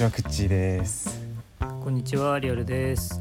[0.00, 1.20] えー、こんにちはくっちーです
[1.58, 3.20] こんにちは、リアルです。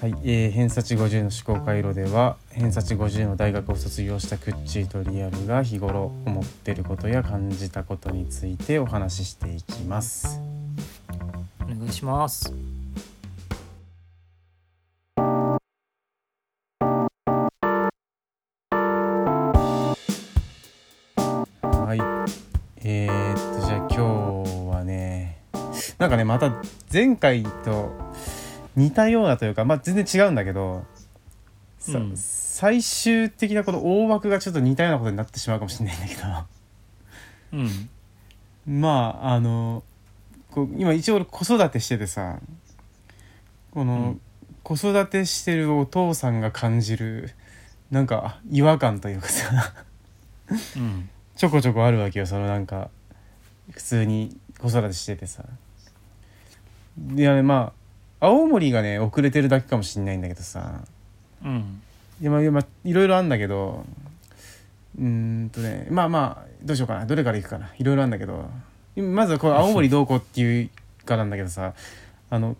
[0.00, 10.40] はい、えー、偏差値50の思考回路では偏差値50の大学を卒業したクッチーとリアルが日頃思っていることや感じたことについてお話ししていきます
[11.62, 12.52] お願いします。
[26.14, 26.52] かねまた
[26.92, 27.92] 前回と
[28.76, 30.84] 似たようなというかまあ全然違うんだけど、
[31.78, 32.12] さうん。
[32.16, 36.22] 最終的なこの大枠がちょっと似たようなことになってしまうかもしれないんだけど。
[37.52, 38.80] うん。
[38.80, 39.82] まああの
[40.50, 42.38] こう今一応俺子育てしててさ
[43.72, 44.20] この、うん。
[44.62, 47.32] 子育てしてるお父さんが感じる
[47.90, 49.74] なんか違和感というかさ。
[50.76, 51.10] うん。
[51.36, 52.90] ちょこちょこあるわけよそのなんか
[53.72, 55.44] 普通に子育てしててさ
[57.16, 57.72] いやま
[58.20, 60.80] あ青森がね遅れてるだけかもしんないんだけどさ。
[61.44, 61.82] うん。
[62.20, 63.84] いやまあいやまあいろいろあんだけど
[64.98, 67.06] うーんとねまあまあどうしようかな。
[67.06, 67.72] どれからいくかな。
[67.78, 68.48] いろいろあんだけど。
[68.96, 70.70] まずはこれ青森どうこうっていう
[71.04, 71.74] かなんだけどさ。
[72.30, 72.56] あの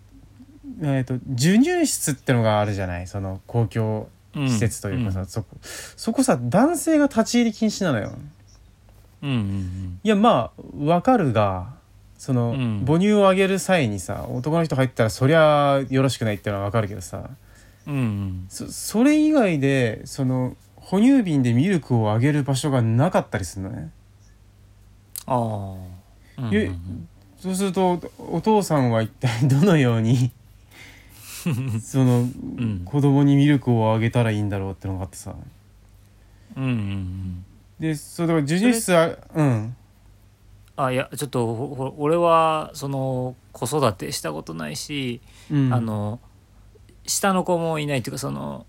[0.81, 3.07] えっ、と授乳室ってのがあるじゃない？
[3.07, 8.11] その公共うん施設というかさ、そこそこさ男性が立ち入り禁止なのよ。
[9.23, 9.29] うん。
[9.29, 9.99] うん。
[10.03, 11.73] いやまあわかるが
[12.25, 17.29] その、うん母乳をあげる際にさ男の人入ったらそりゃよろしくないってのはわかるけどさ
[17.85, 17.93] うん。
[17.93, 18.45] うん。
[18.49, 23.91] そそれ以外でその哺乳瓶でミルクをあげる場所がなかったりするのね
[25.27, 25.75] あ
[26.39, 26.41] あ。
[26.41, 26.55] うん。
[26.55, 26.71] え
[27.37, 30.31] そうするとお父さんは一体どのように
[31.79, 35.35] その、ん子供にミルクをあげたらいいんだろうってのがあってさ
[36.57, 36.63] うん。
[36.63, 37.45] うん。
[37.79, 39.75] でそうだから授乳室あうん
[40.77, 45.21] あ、いや、ちょっと、俺は、その、子育てしたことないし、
[45.51, 46.19] うんあの。
[47.07, 48.65] 下の子もいないっていうか、その。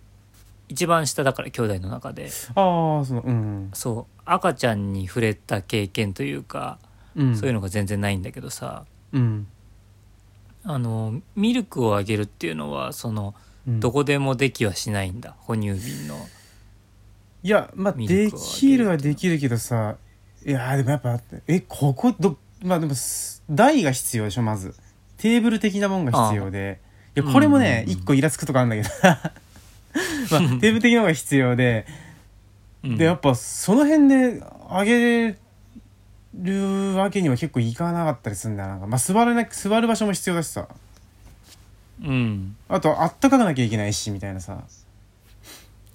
[0.68, 2.30] 一番下だから、兄弟の中で。
[2.54, 6.78] ああそのうんそう、赤ちゃんに触れた経験というか、
[7.14, 8.84] うんそういうのが全然ないんだけどさ。
[9.12, 9.46] うん
[10.68, 13.34] あのミルクをあげるっていうのはその
[13.68, 16.16] うんどこでもできはしないんだ哺乳瓶の
[17.44, 19.96] いやまあできるはできるけどさ
[20.46, 21.18] いやでもやっぱ
[21.48, 24.74] えここどまあでもす台が必要でしょまず。
[25.18, 26.80] テーブル的なもんが必要で。
[27.16, 28.02] いやこれもねうんうんうん。
[28.02, 28.88] 一個イラつくとかあるんだけど。
[29.02, 29.20] まあ
[30.30, 31.84] テーブル的なものが必要で。
[32.84, 32.96] うん。
[32.96, 34.40] でやっぱその辺で
[34.70, 35.36] あげ
[36.34, 38.68] るわけには結構いかなかったりするんだよ。
[38.68, 40.68] なんかまあ座れな座る場所も必要だしさ。
[42.00, 42.56] うん。
[42.68, 44.62] あとあったかくなきゃいけないしみたいなさ。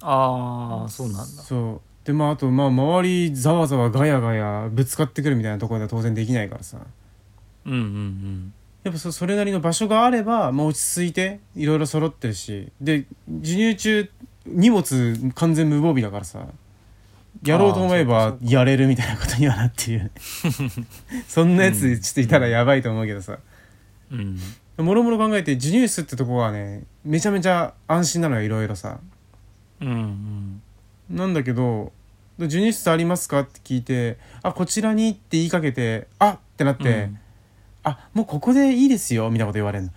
[0.02, 1.24] ああそうなんだ。
[1.24, 6.78] そうでまああとまあ周りざわざわガヤガヤぶつかってくるみたいなところでは当然できないからさ。
[7.64, 8.52] うんうん
[8.82, 12.72] やっぱそそれなりの場所があれば、まあ、落ち着いていろいろ揃ってるし。
[12.80, 13.06] で
[13.40, 14.10] 授乳中
[14.46, 16.46] 荷物完全無防備だからさ。
[17.44, 20.12] やろうと思えあばやれるみたいなことにはなっている
[21.26, 23.38] そんなやつちょっといたらやばいと思うけどさ。
[24.10, 24.38] うん
[24.78, 24.84] うん。
[24.84, 28.98] もろもろ考えて授乳室ってとこはねめちゃめちゃ安心なのよいろいろさ。
[29.80, 30.62] うんうん
[31.12, 31.92] なんだけど
[32.40, 37.18] 「授乳室ありますか?」って聞いて「あこちらに」って言いかけて「あっ!」ってなってうん
[37.84, 39.90] 「あもうここでいいですよ」みたいなこと言われるの。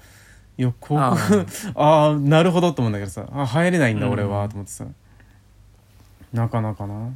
[0.57, 1.17] いやここあ
[1.75, 4.11] ああなるほどと思うんだけどさあ入れないんだうん。
[4.13, 4.85] 俺は、と思ってさ。
[6.31, 7.09] なかなかな。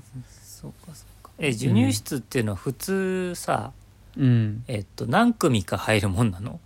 [0.43, 1.31] そうかそうか。
[1.37, 3.71] え授乳室っていうのは普通さ
[4.17, 4.63] うん。
[4.67, 6.59] えっと何組か入るもんなの？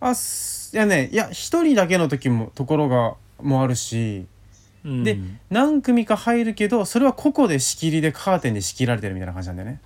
[0.00, 4.26] あすいやねいや一人だけの時もところがもあるし
[4.84, 5.04] うん。
[5.04, 5.18] で
[5.50, 9.80] 何組か入るけどそれは個々で仕切りでカーテンで仕切られてるみたいな感じなんだよね。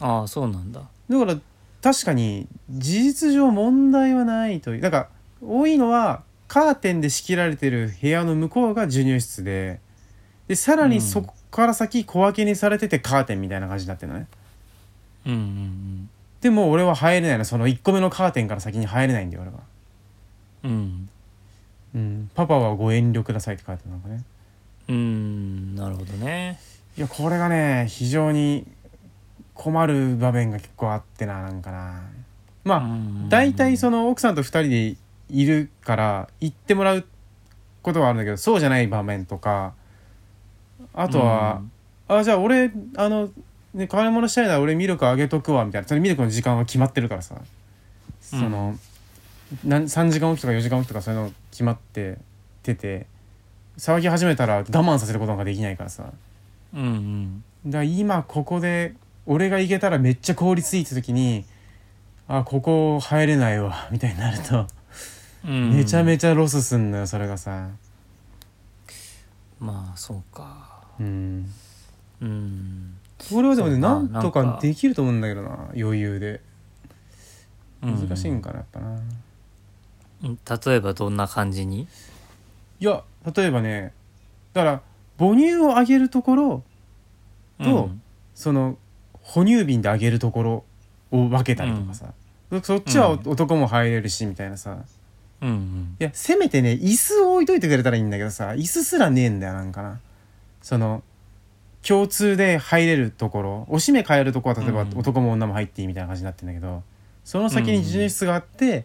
[0.00, 0.82] ああそうなんだ。
[1.08, 1.36] だから
[1.82, 5.08] 確かに事実上問題はないというなんか
[5.42, 9.80] 多いのはカーテンで仕切られてる部屋の向こうが授乳室で
[10.48, 14.26] でさらにそこから先小分けにされててカーテンみたいな感じになってるのね。
[15.26, 16.10] うんうん
[16.40, 17.44] でも俺は入れないの。
[17.46, 19.60] その1個目のカーテンから先に入れないんだよ俺は、
[20.64, 21.08] うん
[21.94, 22.00] うん。
[22.00, 24.24] うん、パパはご遠慮くださいって書いてあるなんかね。
[24.88, 26.58] うんなるほどね。
[26.96, 28.66] いやこれがね非常に
[29.54, 32.02] 困る場面が結構あってななんかな。
[32.64, 33.28] まあ、うん。
[33.28, 34.96] 大体その奥さんと2人で
[35.30, 37.04] いるから行ってもらう
[37.82, 39.74] ことはあるんだけどそうじゃない場面とか
[40.94, 41.62] あとは、
[42.06, 43.30] あじゃあ俺あの、
[43.74, 45.88] ね、買い物したいなら俺ミルクあげとくわみたいな。
[45.88, 47.34] それミルクの時間は決まってるからさ。
[48.20, 48.80] その、なん
[49.64, 52.18] 3時間おきとか4時間おきとかそういうの決まって
[52.62, 53.06] てて
[53.78, 56.12] 騒ぎ始めたら我慢させることができないからさ。
[56.74, 57.44] うんうん。
[57.66, 58.94] だから今ここで
[59.26, 61.44] 俺が行けたらめっちゃ効率いいって時に
[62.28, 64.66] あここ入れないわみたいになると、
[65.46, 65.74] うん。
[65.74, 67.68] めちゃめちゃロスすんのよそれがさ。
[69.60, 70.82] まあそうか。
[71.00, 71.50] うん。
[72.20, 72.94] うん。
[73.30, 74.42] これはでもねなんとなんか。
[74.44, 76.40] かできると思うんだけどな余裕で。
[77.82, 79.23] 難しいんか、かなやっぱな、うん
[80.24, 81.86] 例えばどんな感じに？
[82.80, 83.02] いや
[83.34, 83.92] 例えばね
[84.52, 84.80] だから
[85.18, 86.62] 母乳をあげるところ
[87.62, 88.00] とうん。
[88.34, 88.76] その
[89.22, 90.64] 哺乳瓶であげるところ
[91.12, 92.12] を分けたりとかさ、
[92.62, 93.20] そっちはうん。
[93.30, 94.78] 男も入れるしみたいなさ。
[95.40, 95.96] うんうん。
[96.00, 100.00] いやせめてね椅子を置いといてくれたらいいんだけどさ椅子すらねえんだよなんかな。
[100.62, 101.02] その
[101.86, 104.98] 共通で入れるところおしめ変えるとこは例えばうん。
[104.98, 106.82] 男も女も入っていいみたいな感じになってんだけど
[107.24, 108.84] その先に授乳室があって、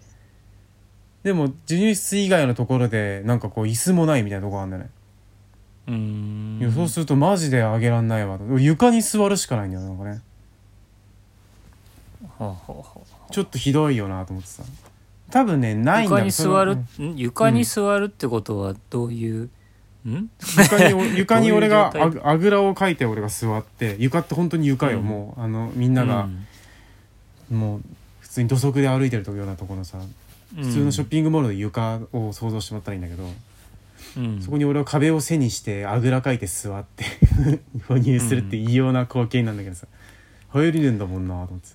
[1.23, 4.89] でも授乳室以外のところでなんかこう椅子もないみたいなとこがあるんだよね、
[5.87, 6.59] うーん。
[6.61, 8.39] いやそうするとマジであげらんないわ。
[8.57, 10.21] 床に座るしかないんだよなんかね。
[12.37, 14.63] ほうほうほうちょっとひどいよなと思ってさ。
[15.29, 19.49] 多分ねないんだ床に座る床に座るってことはどういう、
[20.07, 20.29] ん。
[20.57, 25.05] 床にお 床に俺がああぐらをかいて俺が座って床って本当に床よ、うん。
[25.05, 26.29] もうあのみんなが、
[27.51, 27.81] もう
[28.21, 29.99] 普通に土足で歩いてるようなところのさ
[30.55, 33.29] 普普通のショッピングモールの床を想像してもらったらいいんだけど、
[34.17, 34.41] うん。
[34.41, 37.05] そこに俺は壁を背にしてあぐらかいて座って
[37.87, 39.87] 哺乳するって異様な光景なんだけどさ。
[40.49, 41.67] 入れるんだもんなと思って。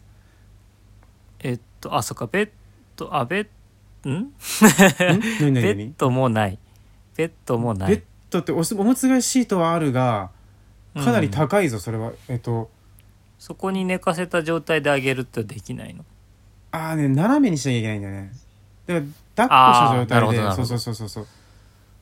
[1.41, 2.27] えっとあそっか。
[2.27, 2.51] ベッ
[2.97, 3.41] ドあベ
[4.05, 4.13] ッん？
[4.13, 4.33] ん？
[4.41, 6.59] ベッ何ドもない。
[7.17, 7.89] ベッドもない。
[7.91, 8.75] ベッドっておむつ
[9.07, 10.31] 替えシートはあるが
[10.95, 12.13] かなり高いぞそれは。
[12.29, 12.69] えっと
[13.39, 16.05] そこに寝かせた状態であげるってできないの？
[16.73, 18.33] ああね斜めにしなきゃいけないんだよね
[18.87, 21.27] だから抱っこした状態でそうそうそうそうそう。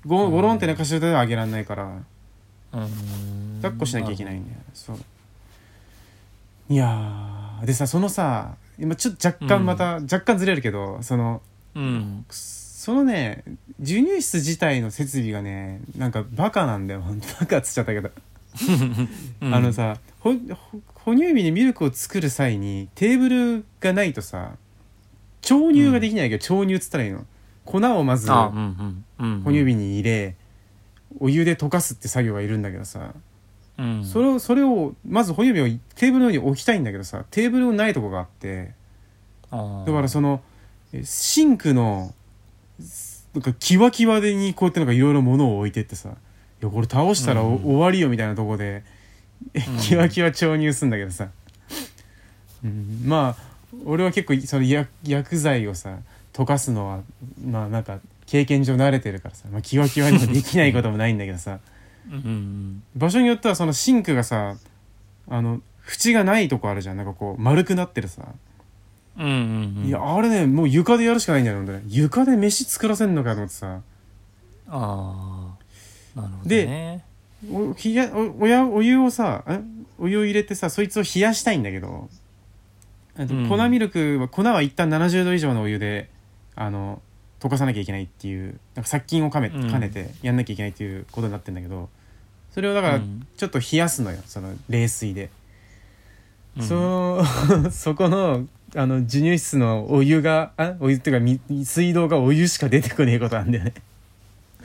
[0.07, 2.03] ゴゴロンって寝かした状態ではあげられないから。
[2.73, 4.97] 抱っこしなきゃいけないんだよそう。
[6.69, 7.67] いやー。
[7.67, 11.43] でさそのさ今ちょっと若干また、若干ずれるけどその
[11.75, 12.25] うん。
[12.31, 13.45] そのね
[13.79, 17.05] 授乳室自体の設備がねなんかバカなんだよ。
[17.41, 18.11] バカっつっちゃったけど、
[19.43, 19.55] うん。
[19.55, 24.57] あのさほほ哺乳瓶にミルクを作る際にテーブルがないとさ
[25.43, 27.27] 調乳ができないけど、調乳っつったらいいの。
[27.65, 29.43] 粉をまずあうんうんうん。
[29.43, 30.37] 哺乳瓶に入れ
[31.21, 33.15] お湯で溶かすって作業がいるんだけどさ、
[33.79, 34.05] うん。
[34.05, 37.25] それをそれをまず哺乳瓶をテーブルの上に置きたいんだけどさ。
[37.31, 38.73] テーブルのないとこがあって。
[39.51, 39.87] あー。
[39.87, 40.41] だからその
[40.93, 42.15] えシンクの
[43.35, 46.11] なんかキワキワでにこうやってなんかいろいろ物を置いてってさ。
[46.11, 47.65] いやこれ倒したらお、うん。
[47.65, 48.85] 終わりよみたいなとこで、
[49.55, 49.79] えうん。
[49.83, 51.29] キワキワ調入すんだけどさ、
[52.65, 53.52] うん、まあ
[53.85, 55.99] 俺は結構その薬薬剤をさ
[56.33, 57.01] 溶かすのは
[57.45, 61.59] まあなんか経験上慣れてるからさ、まあ、キワキワにもできないこともないんだけどさ。
[62.11, 64.57] うんうん場所によってはそのシンクがさ
[65.29, 66.97] あの縁がないとこあるじゃん。
[66.97, 68.27] なんかこう丸くなってるさ、
[69.17, 69.87] うんうんうん。
[69.87, 73.81] いやあれねもう床でやるしかないんだよねほんとね床で飯作らせんのかと思ってさ。
[74.69, 75.55] あ
[76.17, 77.05] あなるほどでね
[77.53, 79.61] おひやおおやお湯をさえ？
[79.99, 82.09] お湯を入れてさそいつを冷やしたいんだけど
[83.17, 83.49] あとうん。
[83.49, 86.09] 粉ミルクは粉は一旦70度以上のお湯で
[86.55, 87.01] あの
[87.41, 89.71] 溶かさなきゃいけないっていうなんか殺菌を兼めうん。
[89.71, 91.89] 兼ねてやんなきゃいけないっていうことになってんだけど
[92.51, 93.27] それをだからうん。
[93.37, 95.31] ちょっと冷やすのよその冷水で。
[96.57, 96.63] うん。
[96.65, 97.23] そ
[97.71, 103.75] そこのあの授乳室のお湯があお湯っていうかみ水道がお湯しか出てこねえことなんだよね。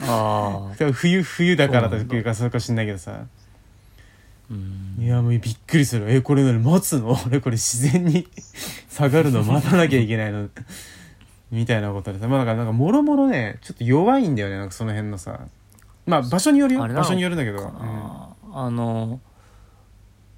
[0.00, 3.12] ああ 冬冬だからというかそうかしんないけどさ。
[3.12, 3.30] うん
[4.98, 6.10] いやもうびっくりする。
[6.10, 6.58] えこれ何？
[6.62, 7.16] 待つの？
[7.26, 8.26] 俺これ自然に
[8.88, 9.42] 下がるの？
[9.42, 10.48] 待たなきゃいけないの？
[11.50, 12.28] みたいなことでさ。
[12.28, 14.56] まあだからなんかもろもろねちょっと弱いんだよね。
[14.56, 15.40] なんかその辺のさ。
[16.06, 16.80] まあ場所によるよ。
[16.86, 17.72] 場所によるんだけど、かうん。
[17.72, 19.20] なあの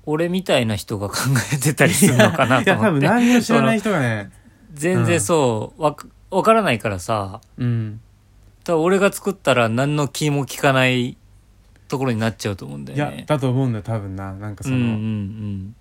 [0.06, 1.16] 俺みたいな人が考
[1.52, 4.30] えてたりするのかないとや多分思って何も知らない人がね。
[4.74, 7.40] 全然そうわかわからないからさ。
[7.58, 8.00] うん。
[8.64, 11.16] 多分俺が作ったら何の気も利かない
[11.90, 13.18] ところになっちゃうと思うんだいよね。
[13.18, 14.32] やだと思うんだよ多分な。
[14.34, 15.76] なんかその、うんうん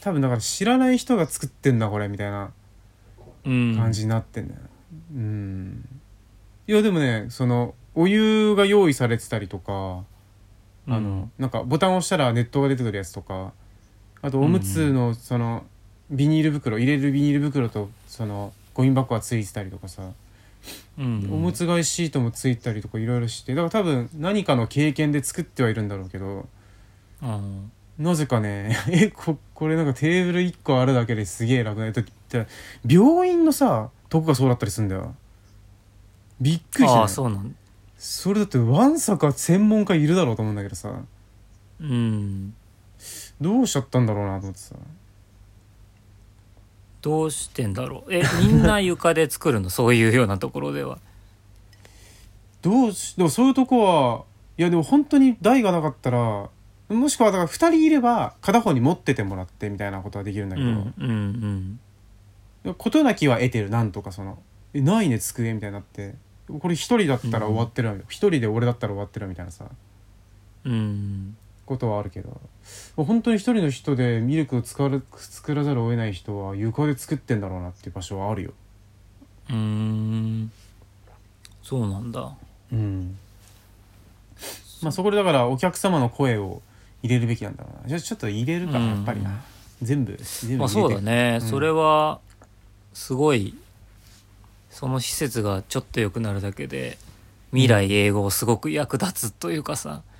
[0.00, 2.52] 多分だから知らない人が作ってんだこれみたいな
[3.44, 3.52] うん。
[3.70, 4.60] うん感じになってんだよ
[5.14, 5.88] うん。
[6.68, 10.04] いやでもねそのお湯が用意されてたりとか
[10.88, 13.52] あの、うんなんかボタンを押したら熱湯が出てくるやつとか
[14.22, 15.64] あとおむつのその
[16.10, 20.10] ビニール袋入れるビニール袋とそのゴミ箱がついてたりとかさ、
[20.98, 23.54] うんおむつ替えシートもついたりとかいろいろして。
[23.54, 26.48] だから多分何かの経験で作ってはいるんだろうけど
[27.22, 32.46] うんなぜかね えここれなんかテーブル1個あるだけですげえ楽なだって
[32.86, 35.14] 病院のさとこがそうだったりするんだよ。
[36.40, 37.56] びっくりした、そうなん。
[37.96, 40.92] それだってわんさか専門家いるだろうと思うんだけどさ。
[41.80, 42.54] うん。
[43.40, 44.74] どうしちゃったんだろうなと思ってさ
[47.06, 48.12] どうしてんだろう？
[48.12, 49.70] えみんな床で作るの？
[49.70, 50.98] そういうようなところでは。
[52.62, 54.24] どうしでもそういうとこは
[54.58, 56.48] いやでも本当に台がなかったら
[56.88, 61.78] もしくはだから2人いれば片方に持っててもらってみたいなことはできるんだけど、うん
[62.66, 63.70] うん事なきは得てる。
[63.70, 64.42] なんとかその
[64.74, 66.16] 「えないね机」みたいになって。
[66.60, 69.66] これ一人だったら終わってるわ一、人で俺だったら終わってるみたいなさ。
[70.64, 71.36] うんうん
[71.66, 72.40] ことはあるけど。
[72.96, 78.52] もう本当に一人の人でミルクを作る作らざるを得ない人は床で作ってんだろうなっていう場所はあるよ。
[79.50, 80.52] うーん。
[81.62, 82.32] そうなんだ。
[82.72, 83.18] うん。
[84.82, 86.62] まあそこでだからお客様の声を
[87.02, 87.88] 入れるべきなんだろうな。
[87.88, 88.86] じゃあちょっと入れるかうん。
[88.86, 89.42] やっぱりな、
[89.82, 91.48] 全部全部まあそうだね、うん。
[91.48, 92.20] それは
[92.94, 93.54] すごい
[94.70, 96.98] その施設がちょっと良くなるだけで
[97.50, 100.15] 未来英語すごく役立つというかさ、うん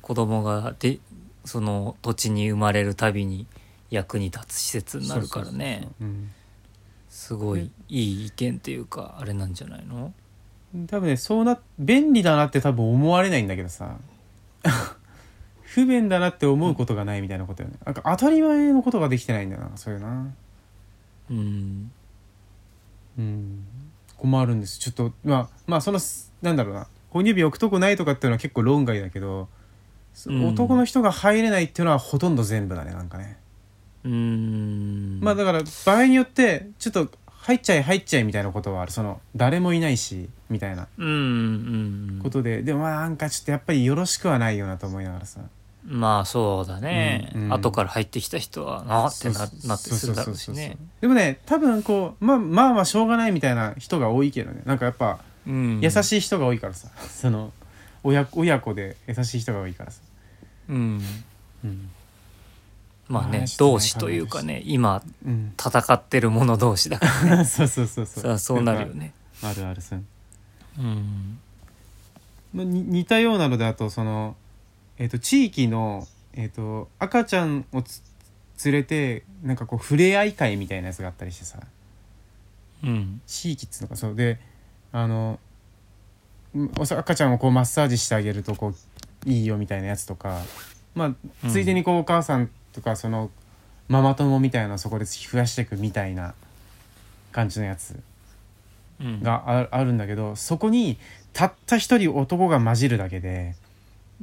[0.00, 0.98] 子供がで
[1.44, 3.46] その土地に生まれるたびに
[3.90, 5.88] 役に立つ施設になるからね。
[7.08, 10.12] すごいいい意見っていうかあれなんじゃないの？
[10.86, 13.96] 多分ねそうな便利だなって多分思われないんだけどさ。
[15.62, 17.76] 不便だなって思うことがないみたいなことよね。
[17.84, 20.32] なんか当たり前のことができてないんだよなそういうな
[21.30, 21.90] うん。
[23.18, 23.66] うん。
[24.16, 24.78] 困るんです。
[24.78, 25.98] ちょっとまあまあその
[26.42, 29.48] なんだろうな哺乳瓶置くとこないとかっていうのは結構論外だけど、
[30.14, 30.46] そうん。
[30.46, 33.38] 男の人が入れないっていうのはほとんど全部だねなんかね、
[34.04, 35.20] うーん。
[35.20, 38.92] まあだから場合によってちょっと入っちゃい入っちゃいみたいなことはある。
[38.92, 40.88] その誰もいないしみたいな。
[40.98, 41.10] うんう
[42.18, 45.40] んことで、でもまあなんかちょっとやっぱりよろしくはないよなと思いながらさ。
[45.88, 47.52] まあそうだね、うんうん。
[47.52, 50.76] 後から入ってきた人はなってななってするだろうしね。
[51.00, 54.62] でもね多分こうまあまあまあしょうがないみたいな人が多いけどね。
[54.64, 55.80] なんかやっぱうん。
[55.80, 57.52] 優しい人が多いからさ、その
[58.02, 60.00] 親親子で優しい人が多いからさ、
[60.68, 61.00] うん。
[61.64, 61.90] うん。
[63.08, 67.44] まあね同志というかね今うん、戦ってる者同士だから。
[67.46, 68.22] そうそうそうそう。
[68.22, 69.12] さあそうなるよね。
[69.42, 70.04] あるあるそう
[70.78, 71.38] うん。
[72.52, 74.36] まあに似たようなのであとその、
[74.98, 78.02] えー、と地域の、えー、と赤ちゃんをつ
[78.64, 81.60] 連れてなんかこう触れ合い会みたいなやつがあったりしてさ。
[82.82, 83.20] うん。
[83.26, 83.96] 地域っつうのか。
[83.96, 84.14] そう。
[84.14, 84.40] で
[84.96, 85.38] あの
[86.88, 88.72] 赤ちゃんをこうマッサージしてあげるとこ
[89.26, 90.40] ういいよみたいなやつとか
[90.94, 93.30] まあついでにこうお母さんとかその
[93.88, 96.32] ママ友みたいなそこで増やしていくみたいな
[97.30, 98.00] 感じのやつ
[98.98, 99.22] うん。
[99.22, 100.96] がああるんだけどそこに
[101.34, 103.54] たった一人男が混じるだけで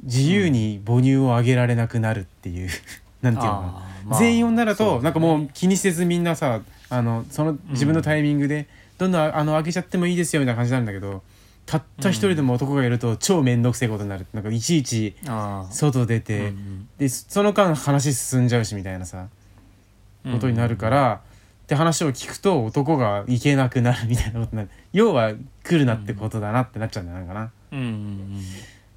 [0.02, 2.68] 自由に母乳をあげられなくなるっていう、
[3.22, 3.72] なんていうのかな。
[4.06, 8.66] まあ全員女だとなんかもう気にせずみんなさあのその自分のタイミングで
[8.98, 11.22] どんどんあのあげちゃってもいいですよみたいな感じなんだけど
[11.66, 15.16] たった一人でも男がいると超面倒くせえことになるなんかいちいち
[15.70, 19.28] 外出て、うんでその間話進んじゃうしみたいなさ
[20.24, 21.20] うんことになるから、
[21.64, 24.70] って話を聞くと男が行けなくなるみたいなことになる。
[24.92, 25.32] 要は
[25.62, 28.42] 来るなってことだなってなっちゃうんじゃないかな、うんうん。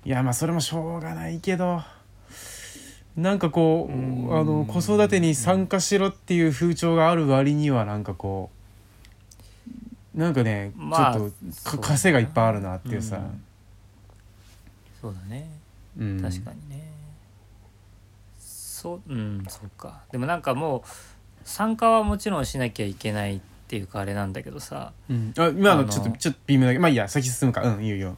[0.05, 1.81] いやまあそれもしょうがないけど
[3.15, 4.37] なんかこう、うん。
[4.37, 8.56] あの子育てに参加しろっていう風潮がある割にはなんかこう
[10.17, 13.43] なんかね、まあちょっとそうだなか枷がいっぱいあるなっていうさ、うん。
[14.99, 15.47] そうだね。
[15.97, 16.21] うん。
[16.21, 16.91] 確かにね。
[18.39, 20.01] そううんそうか。
[20.11, 20.81] でもなんかもう
[21.43, 24.91] 参加はもちろんしなきゃいけないっていうかあれなんだけどさ。
[25.09, 27.61] うん、あ今あののちょっとちょっと微妙だけどまあいいや先進むか。
[27.61, 28.15] うんいいよ。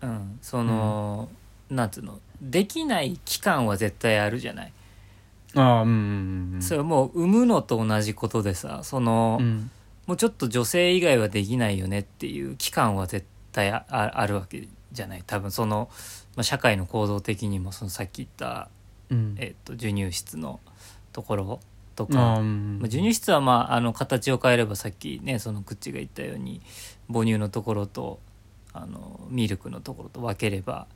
[0.00, 0.38] うん。
[0.40, 1.28] その、
[1.70, 2.18] なんつうの？
[2.40, 4.72] できない期間は絶対あるじゃない、
[5.54, 9.70] ああうんうんうんそれはもう産むのと同じことでさその、うん
[10.06, 15.22] もうちょっと女性以外はできないよねっていう期間は絶対あるわけじゃない。
[15.26, 15.88] 多分その、
[16.36, 18.68] まあ、社会の構造的にもそのさっき言った、
[19.10, 19.36] うん。
[19.38, 20.60] えっと授乳室の
[21.12, 21.60] ところ
[21.94, 22.78] とあか、あうん。
[22.80, 26.60] まあ、授乳室はまああの形を変えればさっきねその口が言ったように
[27.12, 28.18] 母乳のところと
[28.72, 30.86] あのミルクのところと分ければ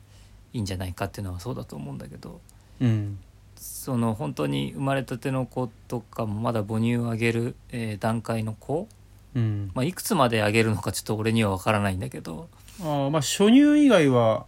[0.53, 2.41] いいんじゃないかっていうのはそうだと思うんだけど
[2.81, 3.19] うん。
[3.55, 8.87] その本当に生まれたての子とかもまだ母乳をあげる、えー段階の子、
[9.35, 9.71] うん。
[9.73, 12.49] まあ、いくつまであげるのかちょっと俺には分からないんだけど、
[12.81, 14.45] ああまあ初乳以外は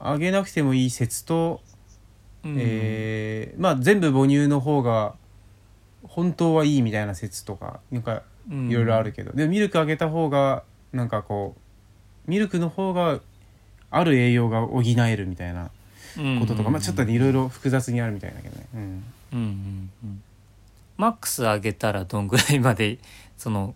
[0.00, 1.60] あげなくてもいい説と、
[2.44, 2.56] うん。
[2.58, 5.14] えーまあ全部母乳の方が
[6.04, 8.70] 本当はいいみたいな説とかなんかうん。
[8.70, 10.62] いろいろあるけど、でミルクあげた方が
[10.92, 11.54] なんかこ
[12.26, 13.20] うミルクの方が
[13.90, 15.70] ある栄養が補えるみたいな
[16.40, 20.22] こととか、まあちょっとねいろいろ複雑にあるみたいだけどね、うん、うんうんうん。
[20.96, 22.98] マックス上げたらどんぐらいまで
[23.36, 23.74] その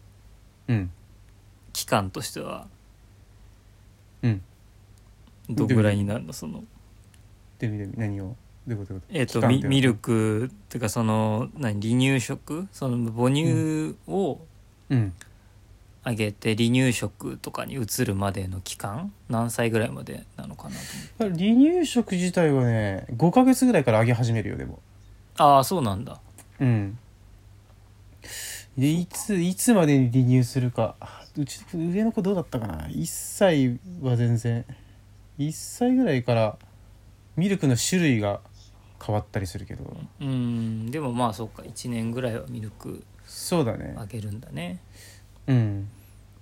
[0.69, 0.91] うん。
[1.73, 2.67] 期間としては
[4.23, 4.43] うん。
[5.51, 6.33] どんぐらいになるの？
[6.33, 6.63] その。
[7.59, 8.37] でで何を？
[8.67, 8.95] どういうこと？
[8.95, 11.81] どういうことえっ、とミミルクっていうかその何？
[11.81, 12.69] 離乳食？
[12.73, 14.41] その母乳を
[14.91, 15.13] うん。
[16.05, 19.13] あげて離乳食とかに移るまでの期間？
[19.29, 20.81] 何歳ぐらいまでなのかなと
[21.27, 21.45] 思って。
[21.45, 24.81] 離乳食自体はね5ヶ月ぐらいからあげ始めるよでも。
[25.39, 26.21] ああそうなんだ。
[26.61, 26.99] うん
[28.77, 30.97] でいついつまでに離乳するか。
[31.37, 34.65] うち上の子どうだったかな？1歳は全然。
[35.39, 36.59] 1歳ぐらいから
[37.37, 38.41] ミルクの種類が
[39.05, 39.97] 変わったりするけど。
[40.21, 40.91] うん。
[40.91, 41.63] でもまあそうか。
[41.63, 43.95] 1年ぐらいはミルクそうだね。
[43.99, 44.79] あげるんだね。
[45.47, 45.89] うん。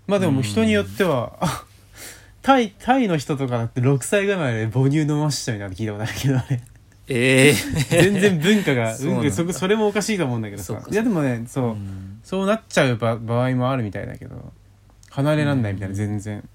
[0.06, 1.64] まあでも人によってはあ
[2.42, 6.64] タイタイの人とかだって6歳ぐらいまで母乳飲ましたみたいなの聞いたことあるけどね
[7.12, 7.52] ええ
[8.02, 12.20] 全然文化が そうなんそこそれもおかしいと思うんだけどそうかさいやでもねそう、うん。
[12.22, 14.52] そうなっちゃう場場合もあるみたいだけど
[15.10, 15.96] 離れらんないみたいなうん。
[15.96, 16.48] 全然、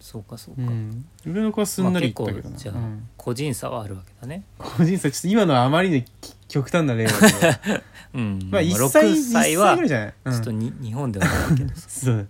[0.00, 3.08] そうかそうか、うん、上の子はすんなりいったけどな、まあ結構じゃあうん。
[3.18, 4.44] 個人差はあるわけだね。
[4.56, 7.82] 個人差ちょっと今のはあまりにき極端な例だけど。
[8.14, 8.48] うん。
[8.50, 11.88] まあ1歳6 1歳歳はぐらいじゃない、うょっとに、日本ではないけどさ。
[11.88, 12.28] そう。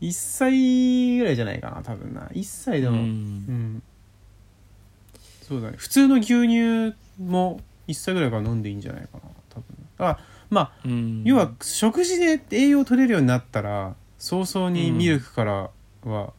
[0.00, 2.22] 1歳ぐらいじゃないかな多分な。
[2.28, 2.98] 1歳でうも。
[2.98, 3.06] うん。
[3.06, 3.82] ん、
[5.50, 5.74] そうだね。
[5.78, 9.20] 普通の牛乳も1歳ぐらいから飲んでいいんじゃないかな。
[9.48, 9.64] 多分。
[9.98, 10.16] あ
[10.48, 11.24] まあうん。
[11.24, 15.70] 要は食事で栄養取れるようになったら早々にミルクから
[16.04, 16.32] は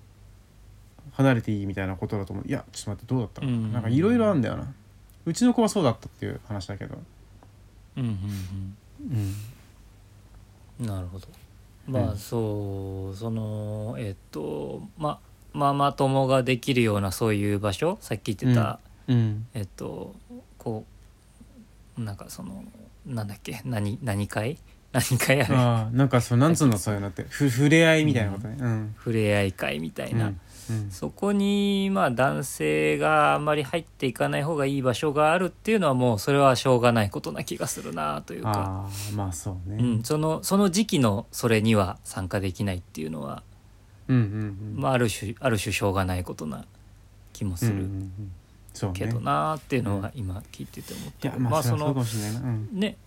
[1.12, 2.46] 離れていいみたいなことだと思う。
[2.48, 3.74] いやちょっと待ってどうだったかな,、うん。
[3.74, 4.74] なんかいろいろあるんだよな。
[5.26, 6.98] うちの子はそうだったっていう話だけど。
[7.98, 8.18] うんうん
[9.12, 9.36] うん。
[10.80, 10.88] うん。
[10.88, 11.28] なるほど。
[11.86, 12.18] まあ、うん。
[12.18, 15.20] そうそのえっとま
[15.52, 17.98] ママ友ができるようなそういう場所？
[18.00, 18.91] さっき言ってた、うん
[19.54, 20.16] えっと
[20.58, 20.86] こ
[21.98, 22.64] うなんかその
[23.06, 23.62] なんだっけ？
[23.66, 24.58] 何何会？
[24.92, 27.24] 何会あれああなんかそうなんつうのそういうのって。
[27.30, 28.58] ふ触れ合いみたいなことね。
[28.60, 28.96] うん。
[28.98, 30.34] 触れ合い会みたいな、
[30.70, 30.92] うん。
[30.92, 39.78] そこにまあ男性があんまり入っていかない方がいい場所があるっていうのはもうそれはしょうがないことな気がするなというか、まあそうね。
[39.78, 43.44] うん、そのその時期のそれには参加できないっていうのは、
[44.10, 44.82] うんうんうん。
[44.82, 46.66] まあ、ある種ある種しょうがないことな
[47.32, 47.72] 気もする。
[47.72, 48.32] うんうんうん
[48.94, 52.70] けどなっていうのは今聞いてて思っいたけど、まあそのうん。
[52.74, 52.98] ね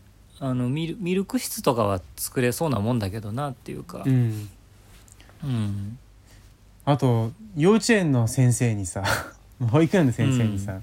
[0.40, 4.02] あのミルミルク室とかは作れそうなもんだけどなっていうか。
[4.04, 4.48] う、ん。
[5.44, 5.98] うん。
[6.84, 9.04] あと幼稚園の先生にさ
[9.70, 10.82] 保育園の先生にさ、う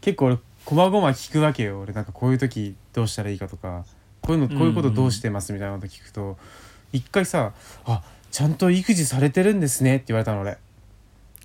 [0.00, 1.80] 結構俺こまごま聞くわけよ。
[1.80, 3.84] 俺なんかこういう時どうしたらいいかとか。
[4.20, 6.36] こういうのこういうことどうしてますみたいなこと聞くと
[6.92, 7.52] 一回さ
[7.86, 10.58] 「あちゃんと育児されてるんですね」って言われたの俺。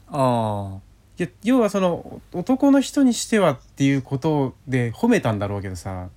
[0.08, 0.78] あ
[1.18, 6.04] いや要はそのお男の人にしてはっていうことで褒めたんだろうけどさ。
[6.04, 6.10] あ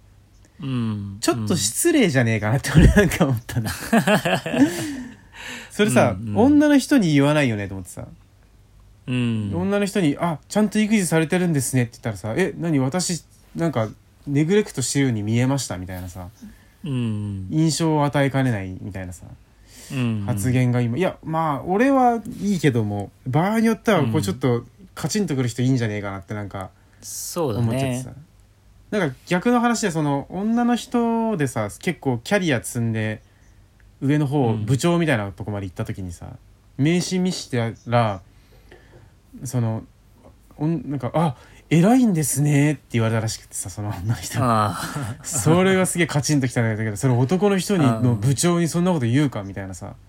[0.60, 1.18] うん。
[1.20, 3.70] ちょっと失礼じゃねえかなって俺なんか思ったな。
[5.70, 6.36] それさ、うんうん。
[6.36, 8.08] 女の人に言わないよねと思ってさ、
[9.06, 9.14] うん、
[9.52, 13.88] うん女の人に「あちゃんと育児されてるんですね」って言ったらさ「え何私なんか
[14.26, 16.28] ネグレクトしてるように見えました」みたいなさ。
[16.84, 17.48] うん。
[17.50, 19.26] 印象を与えかねないみたいなさ。
[19.92, 20.24] うん。
[20.26, 24.16] 発言が今、いやまあ俺はいいけども場合によってはこうん。
[24.16, 24.64] うちょっと
[24.98, 27.68] カチンとくる人いいんじゃねえかなってなんかそうだね。
[27.68, 28.10] 思っちゃってさ、
[28.90, 33.22] なんか逆の話でその女の人でさ結構キャリア積んで
[34.00, 34.66] 上の方、うん。
[34.66, 36.32] 部長みたいなとこまで行った時にさ
[36.76, 38.22] 名刺見してら
[39.44, 39.84] その
[40.56, 41.36] おんなんか「あ
[41.70, 44.44] 偉いんですね」って言われたらしくてさその女の人に。
[44.44, 44.80] あ
[45.22, 50.07] それがすげえカチンときたんだけどそれ男の人にの部長にそんなこと言うかみたいなさ、あ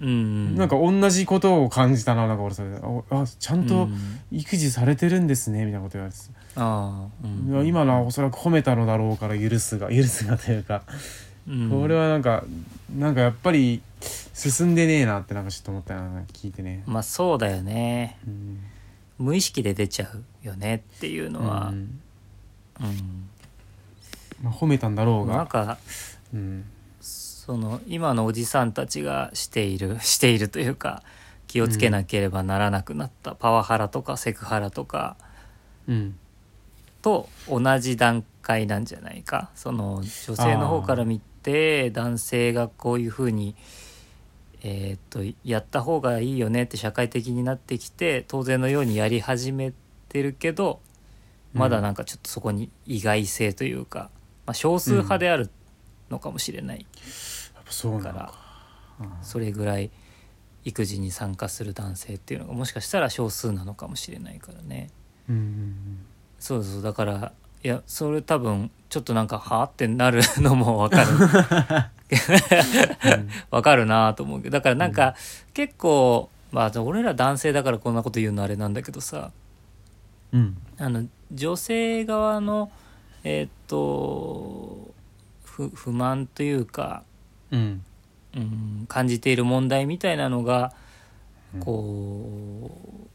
[0.00, 0.56] うん。
[0.56, 2.76] なんか同じことを感じたななんか俺それで。
[2.76, 4.20] ああちゃんとうん。
[4.30, 7.66] 育児されてるんですねみたいなこと言われてさああ、うん。
[7.66, 10.82] 今のはおそらく褒めたのだろうから許すが許すがというか、
[11.48, 11.70] うん。
[11.70, 12.44] これはなんか
[12.96, 13.82] なんかやっぱり
[14.34, 16.82] 進んでねえなってなんかちょっと思ったな聞いてね。
[16.86, 18.18] まあそうだよね。
[18.26, 18.60] うん。
[19.18, 20.10] 無意識で出ちゃ
[20.44, 22.00] うよねっていうのは、うん。
[22.80, 23.28] うん。
[24.42, 25.78] まあ、褒めたんだろうが、なんか
[26.34, 26.64] うん
[27.46, 31.02] その今のおじさんたちがしている しているというか
[31.46, 33.36] 気をつけなければならなくなった。
[33.36, 35.16] パワハラとかセクハラとか
[35.86, 36.18] うん。
[37.02, 39.50] と同じ段階なんじゃないか。
[39.54, 43.54] その女性の方から見て男性がこういうふうに、
[44.62, 49.72] えーっとやった方がいいよねって社会的になってきて当然のようにやり始め
[50.08, 50.80] てるけど
[51.54, 54.10] まだなんかちょっとそこに意外性というか、
[54.46, 55.48] まあ、少数派である
[56.10, 56.86] のかもしれない、
[57.68, 58.34] そうからか。
[59.00, 59.12] うん。
[59.22, 59.90] それぐらい
[60.64, 64.90] 育児に参加する男性っていうのがもしかしたら少数なのかもしれないからね。
[65.28, 65.98] うんうん
[66.38, 66.82] そうそう。
[66.82, 71.10] だからいやそれ多分ちょっとなんかはあってなるのもわかる。
[73.50, 74.52] わかるなと思うけど。
[74.52, 75.16] だからなんか、
[75.54, 79.32] 結構まあ俺ら男性だからこんなこと言うのあれなんだけどさ。
[80.32, 80.56] うん。
[80.78, 82.70] あの女性側の
[83.24, 84.94] えーっと
[85.44, 87.02] 不不満というか、
[87.56, 87.84] うん。
[88.36, 90.74] うん、感じている問題みたいなのが
[91.54, 92.70] うんこ
[93.04, 93.08] う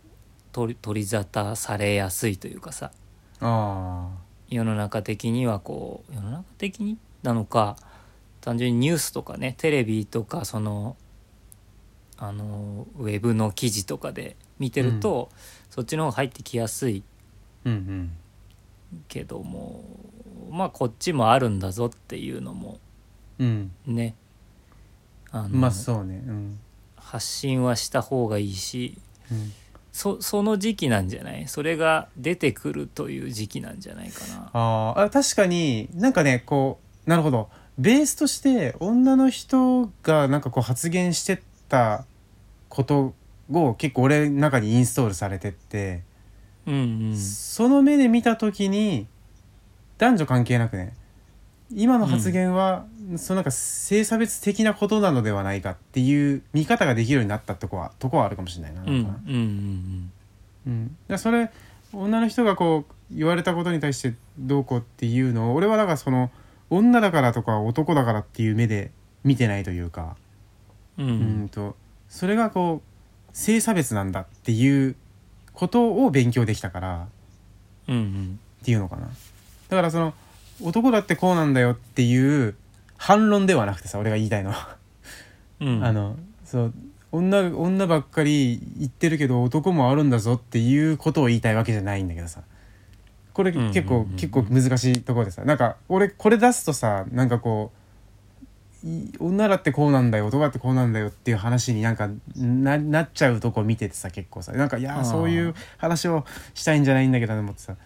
[0.52, 2.92] 取り取り沙汰されやすいというかさ。
[3.40, 4.10] あ
[4.50, 7.78] 世の中的にはこう世の中的になのか
[8.42, 10.98] 単純にニュースとかねテレビとかその
[12.18, 15.30] あのウェブの記事とかで見てると、
[15.72, 17.04] そっちの方が入ってきやすい。
[17.66, 18.12] あうんうん。
[19.08, 19.84] けども
[20.52, 22.80] まあこっちもあるんだぞっていうのも
[23.40, 23.72] うん。
[23.88, 24.16] ね
[25.32, 26.24] あの、まあそうね。
[26.28, 26.60] うん。
[26.98, 28.98] 発信はした方がいいし
[29.32, 29.52] うん。
[29.92, 31.48] そその時期なんじゃない？
[31.48, 34.50] それが出てくるという時期なんじゃないかな。
[34.54, 37.50] あーあ確かになんかねこうなるほど。
[37.78, 42.06] ベースとして女の人がなんかこう発言してた
[42.70, 43.14] こと
[43.52, 46.04] を結構俺の中にインストールされてって、
[46.66, 47.18] うんうん。
[47.18, 49.08] その目で見た時に
[49.98, 50.94] 男女関係なくね
[51.74, 52.86] 今の発言は、
[53.18, 58.82] そのなんか性差別的なことなのではないかっていう見方ができるようになったとこはとこはあるかもしれないな。
[58.82, 60.12] うんうん
[60.66, 61.50] うんうん、それ
[61.94, 66.30] 女の人がこう言われたことに対してどうこうっていうのを俺はだからその
[66.70, 68.92] 女だからとか男だからっていう目で
[69.24, 70.16] 見てないというか、
[70.98, 71.08] うん。
[71.08, 71.76] ううんん、と
[72.10, 74.96] それがこう性差別なんだっていう
[75.54, 77.08] ことを勉強できたから
[77.88, 78.40] うんうん。
[78.62, 79.08] っていうのかな。
[79.70, 80.14] だからその
[80.62, 82.56] 男だってこうなんだよっていう
[83.02, 84.78] 反論ではなくてさ俺が言いたいのは。
[85.60, 85.84] うん。
[85.84, 86.74] あのそう
[87.12, 92.44] 女女ばっかり言ってるけど男もあるんだぞっていうことを言いたいわけじゃないんだけどさ。
[93.34, 95.44] これ結構、結構難しいところでさ。
[95.46, 97.72] なんか俺これ出すとさなんかこ
[98.84, 104.52] うい女だってこうなんだよ男だってこうなんだよっていう話になんかななっちゃうとこ見ててさ結構さ。
[104.52, 107.78] なんかいやそういう話をしたいんじゃないんだけどと思ってさ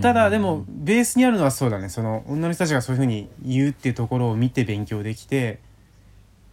[0.00, 1.88] ただでもベースにあるのはそうだね。
[1.88, 5.60] その女の人たちがそういうふうに言うっていうところを見て勉強できて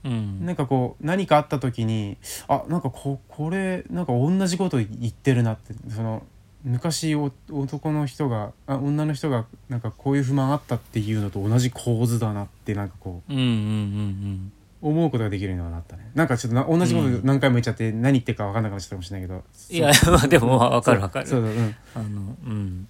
[0.04, 0.46] うん。
[0.46, 2.18] なんかこう何かあった時に
[2.48, 6.24] あなんかここれなんか同じこと言ってるなってその
[6.64, 14.52] 昔お男の人があ女の人がなんかこういう不満あったっていうのと同じ構図だなってなんかこうんうんうん
[14.84, 16.10] う思うことができるようになったね。
[16.16, 19.36] なんかちょっとな同じこと何回も言っちゃって何言ってるか分かんなくなっちゃったかもしれないけど。
[19.36, 21.28] うんいやまあでもまあわかるわかる。
[21.28, 21.76] そうそうそううん。
[21.96, 22.88] あのうん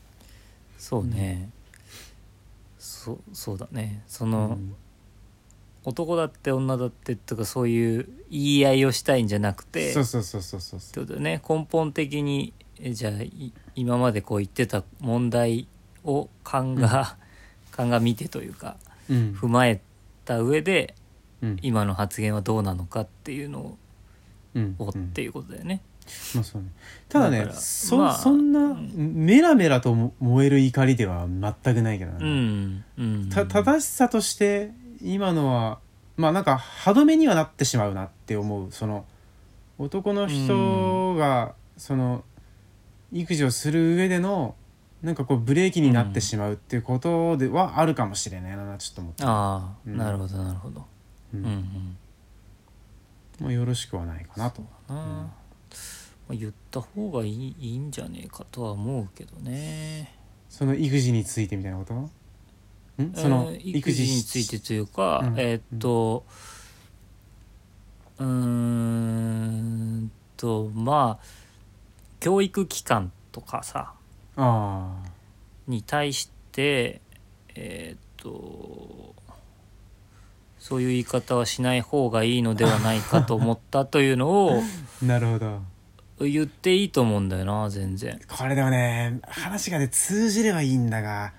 [0.79, 1.49] そうね、
[2.79, 4.01] そうそうだね。
[4.07, 4.75] その、うん。
[5.83, 11.41] 男だって女だってとかそういう言い合いをしたいんじゃなくてそうそうそうそうそうってことでね。
[11.47, 15.67] 根本的にえじゃあい今までこう言ってた問題
[16.03, 17.17] を鑑が、
[17.71, 18.77] 鑑みてというか
[19.09, 19.37] うん。
[19.39, 19.81] 踏まえ
[20.25, 20.95] た上で
[21.41, 21.57] うん。
[21.61, 23.77] 今の発言はどうなのかっていうの
[24.53, 24.75] うん。
[24.79, 25.03] を、うん。
[25.05, 25.81] っていうことだよね。
[26.35, 26.69] まあそうね、
[27.07, 28.91] ただねだからそ,、まあそんなうん。
[28.95, 35.79] メラメラとも燃える怒りでは全くないけどな、うんうん、た正しさとして今のは
[36.17, 38.71] まあなんか歯止めにはなってしまうなって思う。
[38.71, 39.05] その
[39.77, 42.25] 男の人がその
[43.13, 44.55] 育児をする上での
[45.01, 49.97] なんかこうブレーキになってしまうっていうことではあるかもしれないなちょっと思って、ああ、うん。
[49.97, 50.85] なるほどなるほど。
[51.33, 51.39] うん。
[51.39, 51.97] うんうん。
[53.39, 54.61] まあ、よろしくはないかなと。
[54.61, 54.67] な。
[54.89, 55.27] あ
[56.29, 60.15] まあ、言った方がいいいいんじゃねえかとは思うけどね。
[60.47, 61.93] その育児についてみたいなこと？
[63.03, 63.13] ん？
[63.15, 65.39] そのえー育児についてというか、うん。
[65.39, 66.23] えーっと
[68.19, 71.25] うーんとまあ
[72.19, 73.93] 教育機関とかさ
[74.35, 75.09] ああ
[75.67, 77.01] に対して
[77.55, 79.15] えーっと
[80.59, 84.61] そういう言い方はしない方がいいのではないかと思ったというのを
[85.01, 85.61] なるほど
[86.19, 88.19] 言っていいと思うんだよな全然。
[88.27, 91.34] これでもね話がね通じればいいんだが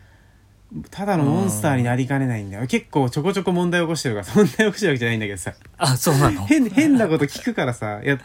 [0.90, 2.66] ただのモンスターになりかねないんだよ。
[2.66, 5.55] 結構ちょこちょこ問題起こしてるから 問題起こしてるわけじゃないんだけどさ。
[5.79, 8.19] あそうなの、変変なこと聞くからさいや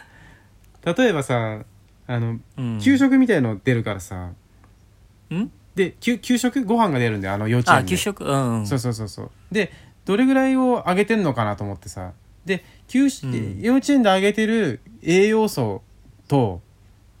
[0.96, 1.64] 例えばさ
[2.08, 4.30] あのうん、給食みたいの出るからさ、
[5.30, 5.50] ん？
[5.74, 7.86] で給給食ご飯が出るんだよあの幼稚園で。
[7.86, 8.24] あ給食？
[8.24, 8.66] うんうん。
[8.66, 9.30] そうそうそうそう。
[9.50, 9.72] で
[10.04, 12.12] どれぐらいをあげてんのかなと思ってさ。
[12.44, 13.60] で給食うん。
[13.60, 15.82] 幼稚園であげてる栄養素
[16.28, 16.60] と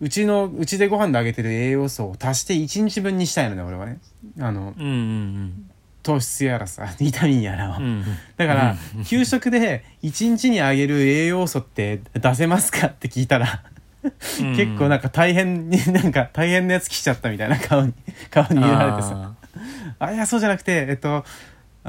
[0.00, 3.98] うちのうちでご飯であげてる栄養素を足して1日分にしたいのね俺はね。
[4.40, 5.70] あのうんうん
[6.02, 8.04] 糖質やらさ ビタミンやらを、うんうん。
[8.36, 13.62] だから給食で1日にあげる栄養素って出せますかって聞いたら
[14.40, 17.92] うん結構なんか大変になんか大変なやつ来ちゃったみたいな顔に
[18.30, 19.34] 顔に見られてさ。
[19.98, 21.24] ああいやそうじゃなくてえっと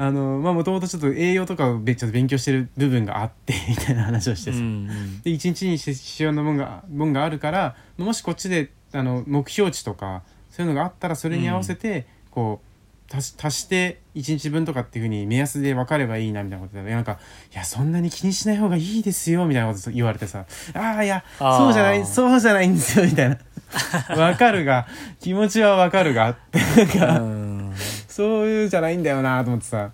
[0.00, 5.20] あのまあもともとちょっと栄養とかをべちょっと勉強してる部分があって みたいな話をしてさ、うんうん。
[5.22, 12.68] で一日に必要なもんがもんがあるからもしこっちであの目標値とかそういうのがあったらそれに合わせてこう
[13.16, 17.18] 足し足して1日分とかっていうふうに目安で分かればいいなみたいなことでなんか
[17.52, 23.38] 「いやそんなに気にしない方がいいですよ」みたいなこと言われてさ「ああいやそうじゃないそうじゃないんですよ」みたいな
[24.14, 24.86] 「分かるが
[25.18, 27.47] 気持ちは分かるが」ってなんか、うん
[28.08, 29.90] そういうじゃないんだよなと思ってさ。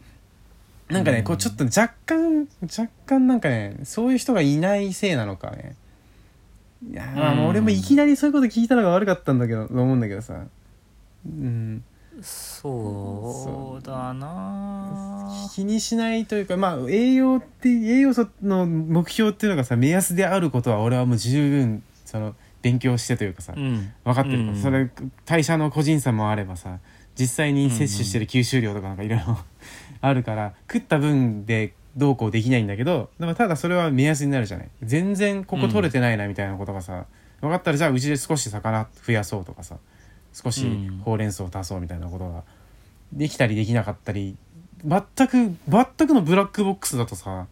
[0.89, 1.25] なんかね、うん。
[1.25, 5.77] こうちょっと若干若干なんかねそういう人がいないせいなのかね。
[6.91, 10.45] いやあ俺もいきなりそういうこと聞いたのが悪かったんだけどと思うんだけどさ。
[11.27, 11.83] うん。
[12.21, 15.49] そうだな。
[15.53, 23.93] 気にしないというかまあ栄養って栄養素の目標っていうのがさ目安であることは俺はもう十分その勉強してというかさ、うん。
[24.05, 24.57] 分かってるから、うん。
[24.63, 24.91] それ
[25.25, 26.79] 代謝の個人差もあればさ
[27.19, 29.39] 実際に摂取してる吸収量とかなんかいろいろ
[30.01, 34.69] あるから食った分でどうこうできないんだけどでもただそれは目安になるじゃない。
[34.83, 37.07] 全然ここ取れてないなみたいなことがさ、
[37.41, 39.77] 分かったらじゃあうちで少し魚増やそうとかさ
[40.33, 42.43] 少しうんほうれん草を足そうみたいなことが
[43.13, 44.37] できたりできなかったり
[44.85, 47.47] 全く全くのブラックボックスだとさ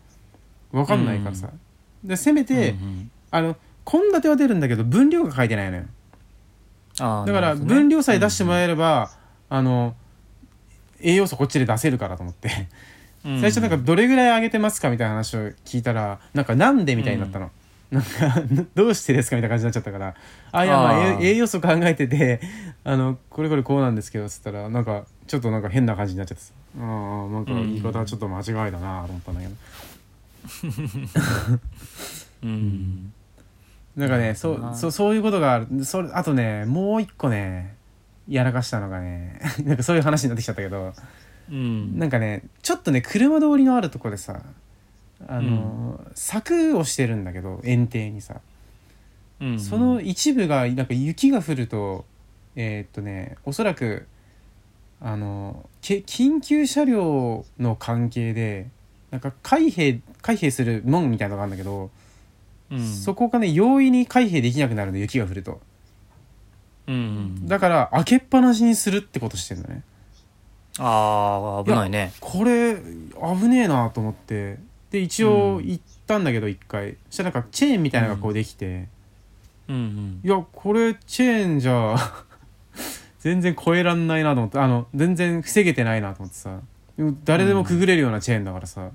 [0.72, 1.50] 分かんないからさ、
[2.02, 2.74] でせめて、
[3.30, 5.84] あの献立は出るんだけど分量が書いてないのよ。
[6.98, 9.10] だから分量さえ出してもらえれば、
[9.54, 9.94] あの
[11.02, 12.68] 栄養素こっちで出せるからと思って。
[13.22, 13.40] うん。
[13.42, 17.50] 最初なんかどれぐらい上げてますかみたいな話を聞いたらなんかなんでみたいになったの、
[17.90, 18.08] なんか
[18.74, 20.14] どうしてですかみたいな感じになっちゃったから。
[20.52, 22.40] あいやまあ栄栄養素考えてて
[22.82, 26.54] あのこれこれこうなんですけどっつったらなんかちょっとなんか変な感じになっちゃってさ。
[26.80, 26.84] ああ
[27.28, 29.54] なんか言い方はちょっと間違いだなと思ったんだけど、
[32.44, 33.12] うん。
[33.98, 35.84] なんかねそうそうそういうことがある。
[35.84, 37.81] それあとねもう一個ね
[38.28, 40.92] やらかしたのがね なんかそういう話になってきちゃったけど
[41.50, 41.98] うん。
[41.98, 44.42] なんかねちょっとね車通りのあるとこでさ
[45.28, 48.40] あの、柵をしてるんだけど園庭にさ、
[49.40, 49.60] うん。
[49.60, 52.04] その一部がなんか雪が降ると
[52.56, 54.06] えーっとねおそらく
[55.00, 58.68] あのけ緊急車両の関係で
[59.10, 61.90] なんか開閉開閉する門みたいなのがあるんだけど、
[62.70, 62.80] うん。
[62.80, 65.60] そこがね容易に開閉できなくなるの雪が降ると
[66.86, 66.98] うんう
[67.44, 67.48] ん。
[67.48, 69.82] だから開けっぱなしにするってことしてんだね。
[70.78, 72.12] ああ危ないね。
[72.20, 74.58] これ危ねえなと思って。
[74.90, 75.66] で一応うん。
[75.66, 76.96] 行ったんだけど一回。
[77.08, 78.88] そしたらなんかチェーンみたいなのがこうできて、
[79.68, 80.20] うんうん。
[80.24, 81.96] いやこれチェーンじゃ
[83.20, 84.58] 全然越えらんないなと思って。
[84.58, 86.58] あの全然防げてないなと思ってさ。
[86.96, 88.90] でも誰でもくぐれるようなチェーンだからさ、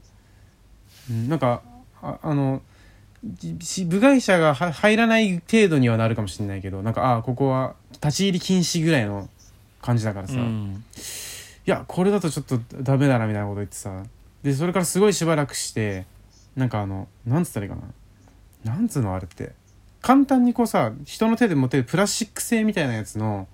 [1.10, 1.62] うんなんか
[2.02, 2.62] ああの
[3.24, 9.28] 部外者がは入らない程度にはなるかもしれないけどなんかあここは立ち入り禁止ぐらいの
[9.82, 10.84] 感じだからさ、うん。
[11.66, 14.04] いやこれだとちょっとダメだなみたいなこと言ってさ。
[14.44, 16.06] でそれからすごいしばらくして
[16.56, 18.74] なんかあのなんつったらいいかな。
[18.74, 19.54] なんつうのあれって。
[20.02, 23.48] 簡単にこうさ人の手で持てるプラスチック製みたいなやつの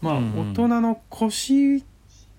[0.00, 1.84] まあ、大人の腰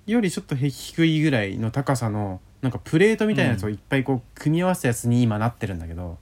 [0.08, 6.18] よりちょっと低いぐらいの高さのなんかプレートみたいなやつをいっぱいこう組み合わせたやつに今なってるんだけど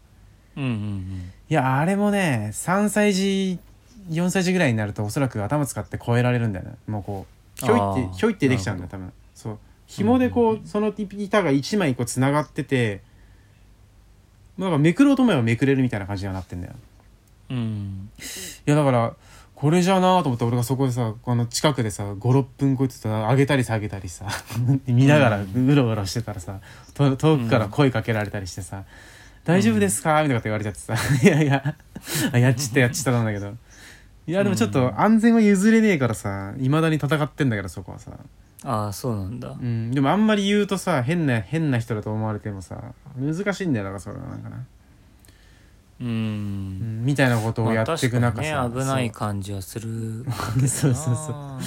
[0.63, 3.60] うんうんいやあれもね3歳児
[4.10, 6.76] 4歳児ぐらいになるとおそらく頭使って超えられるんだよね。
[6.88, 7.26] もうこ
[7.62, 9.12] うひょいってひょいってできちゃうんだよ多分。
[9.36, 9.60] そう。
[9.88, 13.02] 紐でこう、その板が1枚こうつながってて
[14.58, 16.74] なんかめくろうと思えばめくれるみたいな感じにはなってんだよ。
[17.50, 17.58] うん。
[17.58, 19.15] うんいやだから
[19.56, 24.26] これじゃあなと思って俺がそこでさあの近くでさ56分こうやってさ上げたり下げたりさ
[24.88, 26.62] 見ながらうろうろしてたらさ
[26.93, 28.86] と遠くから声かけられたりしてさ
[29.50, 31.76] 「大丈夫ですか?」みたいなこと言われちゃってさ「いやいや。
[32.32, 33.54] あやっちったやっちった」なんだけど。
[34.28, 36.54] いやでもちょっと安全は譲れねえからさ。
[36.60, 38.12] いまだに戦ってんだけどそこはさ、
[38.64, 39.50] ああそうなんだ。
[39.50, 42.80] うん、でもあんまり言うとさ変な変な人だと思われてもさ
[43.18, 43.86] 難しいんだよ。
[43.86, 47.02] だからそれはなんかな、ううん。
[47.02, 50.26] ん、みたいなことをまあやっていく中さ、確かにね危ない感じはする
[50.68, 51.64] そうそうそう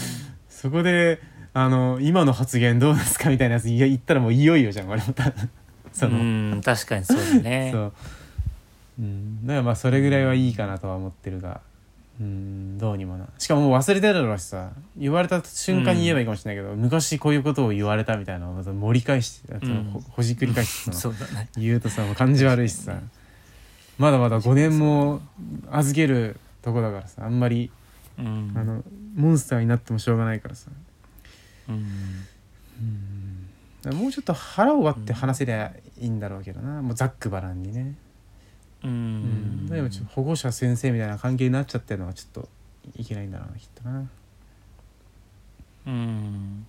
[0.48, 1.20] そこで
[1.54, 3.28] あの今の発言どうですか？
[3.28, 5.50] みたいなやついや言ったらもういよいよじゃん俺も多分
[5.92, 6.22] その、う
[6.56, 7.70] ん確かにそうだね。
[7.74, 7.92] そう、
[9.00, 11.60] うん、だからまあそれぐらいはいいかなとは思ってるが。
[12.20, 13.26] うんどうにもな。
[13.38, 14.70] しかももう忘れてるだろうしさ。
[14.96, 21.48] 言われた瞬間に言えばいいかもしれないけど、昔こういうことを言われたみたいなのをまた盛り返して、そのほほじくり返して だね。
[21.56, 23.00] 言うとさもう感じ悪いしさ。
[23.98, 25.20] まだまだ5年も
[25.70, 27.70] 預けるとこだからさあんまり
[28.18, 28.52] うん。
[28.54, 30.70] あのモンスターになってもしょうがないからさ。
[31.68, 32.26] うん
[33.90, 37.96] もうちょっと腹を割って話せりゃいいんだろうけどな、もうざっくばらんにね、
[38.84, 39.20] ううん。
[39.66, 42.48] んでもちょっと保護者先生みたいな関係になっちゃってるのがちょっと
[42.96, 44.08] いけないんだろうなきっとな。
[45.86, 46.66] うん。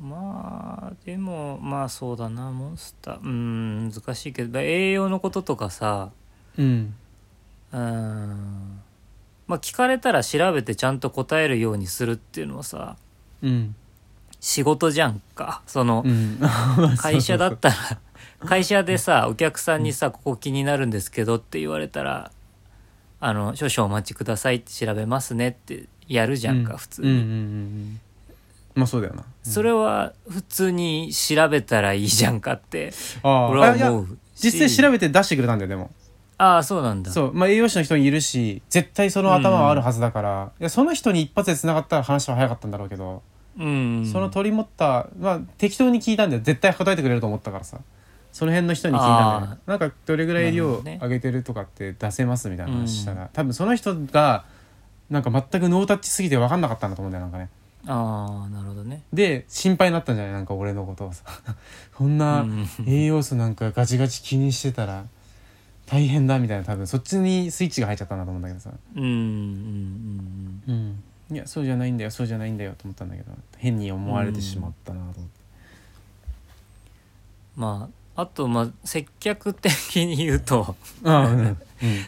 [0.00, 2.50] までもまあそうだな。
[2.50, 3.20] モンスター。
[3.20, 4.60] うん難しいけど。
[4.60, 6.10] 栄養のこととかさ
[6.56, 6.94] うん
[7.72, 8.80] うん
[9.46, 12.96] まあ聞かれたら調べてちゃんと答えるようにするっていうのはさ。
[13.42, 13.74] うん
[14.40, 15.62] 仕事じゃんか。
[15.66, 16.38] そのうん。
[16.98, 17.74] 会社だったら
[18.46, 22.30] 会社でさお客さんにさ「ここ気になるんですけど」って言われたら
[23.20, 28.00] 「あの少々お待ちください」って調べますねってやるじゃんか、普通に、うんうんうんうん。
[28.74, 29.24] まあそうだよな。
[29.42, 34.44] それは普通に調べたらいいじゃんかって俺は思うし。
[34.50, 35.90] 実際調べて出してくれたんだよでも。
[36.38, 37.10] ああそうなんだ。
[37.10, 37.34] そう。
[37.34, 43.22] まあ栄養士の人にいるし絶対その頭はあるはずだから、いやその人に一発で繋がったら話は早かったんだろうけど、
[43.58, 44.06] うん。
[44.06, 46.42] その取り持ったまあ適当に聞いたんだよ。
[46.42, 47.78] 絶対答えてくれると思ったからさ。
[48.30, 49.58] その辺の人に聞いたんだよ。
[49.66, 54.44] あなんかどれぐらい量上げてるとかって出せますみたいな話したら、多分その人が
[55.10, 57.48] なんか全くノータッチすぎて分かんなかったんだと思うんだよなんかね。
[57.86, 59.02] ああなるほどね。
[59.12, 60.32] で心配になったんじゃない？
[60.34, 61.24] なんか俺のことをさ。
[61.96, 62.66] こんなうん。
[62.86, 65.04] 栄養素なんかガチガチ気にしてたら
[65.86, 68.70] 大変だみたいな多分そっちにスイッチが入っちゃったんだと思うんだけどさ。
[68.94, 70.62] うんうんうん。
[70.68, 75.38] うんいやそうじゃないんだよそうじゃないんだよと思ったんだけど変に思われてしまったなと思って。
[77.56, 81.56] まああとまあ接客的に言うとああ うん。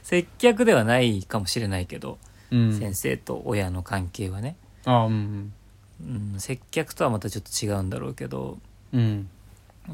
[0.03, 2.19] 接客ではないかもしれないけど、
[2.51, 2.79] うん。
[2.79, 5.53] 先生と親の関係はね、ああうん。
[6.03, 8.59] うん、接客とはまたちょっと違うんだろうけど
[8.93, 9.29] うん。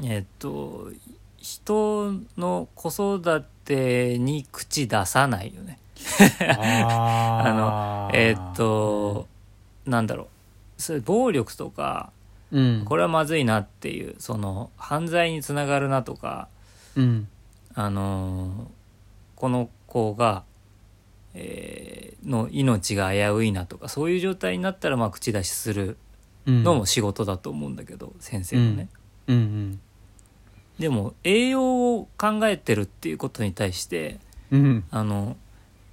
[0.03, 0.91] えっと
[1.37, 5.79] 人の子育てに口出さないよね。
[6.49, 9.27] あ あのえっと
[9.85, 10.81] なんだろう。
[10.81, 12.11] それ暴力とか
[12.51, 12.85] うん。
[12.85, 16.47] これはまずいなっていうその犯罪につながるなとか
[16.95, 17.27] うん。
[17.73, 18.67] あのー
[19.35, 20.43] この子が、
[21.35, 25.97] えーの命が危ういなとかそういう状態になったらまあ口出しする
[26.45, 26.63] うん。
[26.63, 28.89] のも仕事だと思うんだけど、先生のね。
[29.27, 29.79] うんうん。
[30.79, 34.19] でも栄養を考えてるっていうことに対して
[34.51, 34.83] うん。
[34.91, 35.35] あの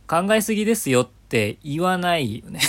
[0.07, 2.61] 考えすぎですよって言わないよね。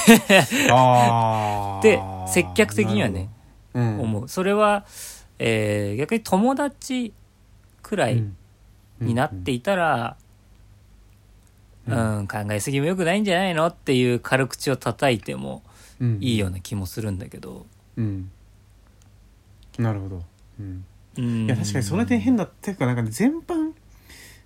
[1.84, 3.30] で接客的にはね、
[3.74, 4.28] うん、思う。
[4.28, 4.86] それは、
[5.40, 7.14] えー逆に友達
[7.82, 8.24] くらい
[9.00, 10.18] になっていたら、
[11.88, 15.62] ううんん考えすぎもよくないんじゃないのっていう軽口を叩いても
[16.00, 16.18] うん。
[16.22, 18.32] いいような気もするんだけど、うん。
[19.78, 20.24] なるほど、
[20.60, 20.86] うん、
[21.18, 23.74] うん、いや確かにその点変だっていうかなんかね全般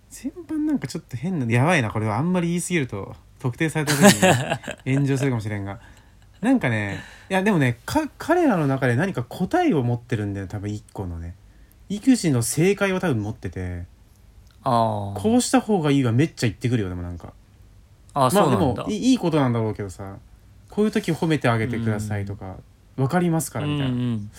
[0.10, 2.17] 全般なんかちょっと変なやばいなこれは。
[2.17, 4.02] あんまり言い過ぎると特定された時
[4.86, 5.80] に 炎上するかもしれんが。
[6.41, 11.36] なんかねいやでもねか彼らの中で何か答えを持ってるんだよ多分一個のね。
[11.89, 13.86] 育児の正解を多分持ってて。
[14.63, 15.22] あー。
[15.22, 17.34] こうした方がいいはめっちゃ言ってくるよでもなんか。
[18.13, 20.17] あーまあでそうなんだ、もいいいことなんだろうけどさ
[20.69, 22.58] こういう時褒めてあげてくださいとか、
[22.95, 24.32] 分かりますからみたいな、うんうん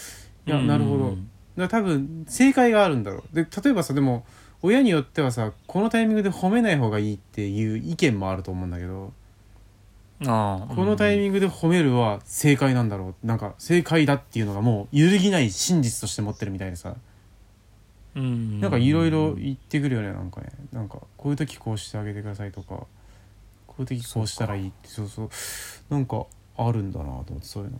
[0.47, 1.17] いやなるほど。
[1.57, 3.35] だ多分正解があるんだろう。
[3.35, 4.25] で例えばさでも
[4.63, 9.13] 親によってはさこのタイミングで褒めない方がいいっていう意見もあると思うんだけど、
[10.23, 13.27] あーこのタイミングで褒めるは正解なんだろう。
[13.27, 16.97] なんか正解だっていうのがもう揺るぎない真実として持ってるみたいでさ、
[18.15, 18.61] うん。
[18.61, 20.51] なんかいろいろ言ってくるよねなんかね。
[20.73, 22.87] なんかこういう時こうしてあげてくださいとか
[23.67, 25.31] こういう時こうしたらいいってそうそう
[25.89, 26.27] なんか
[26.59, 27.79] あるんだなと思ってそういうの。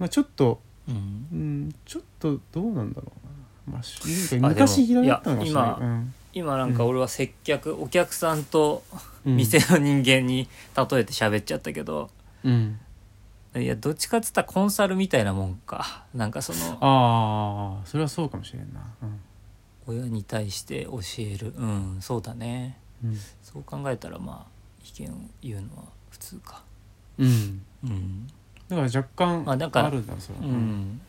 [0.00, 0.94] まあちょっとうん。
[1.32, 3.23] うんちょっとどうなんだろう。
[3.23, 3.23] な、
[3.66, 6.14] まあ、昔嫌だったのかもしれないいやうん。
[6.34, 8.82] 今なんか俺は接客、お客さんと
[9.24, 9.36] うん。
[9.36, 12.10] 店の人間に例えて喋っちゃったけど、
[12.44, 12.78] うん。
[13.56, 16.04] いやどっちかっつったらコンサルみたいなもんか。
[16.14, 18.80] なんかそのああそれはそうかもしれんな。
[19.86, 21.54] 親に対して教える。
[21.56, 22.78] うんそうだね。
[23.02, 23.18] うん。
[23.42, 26.62] そう考えたらまあ意見を言うのは普通か。
[27.18, 27.62] うん。
[27.84, 28.26] うん、
[28.68, 30.44] だから若干まあるんだそれは。
[30.46, 31.00] うん、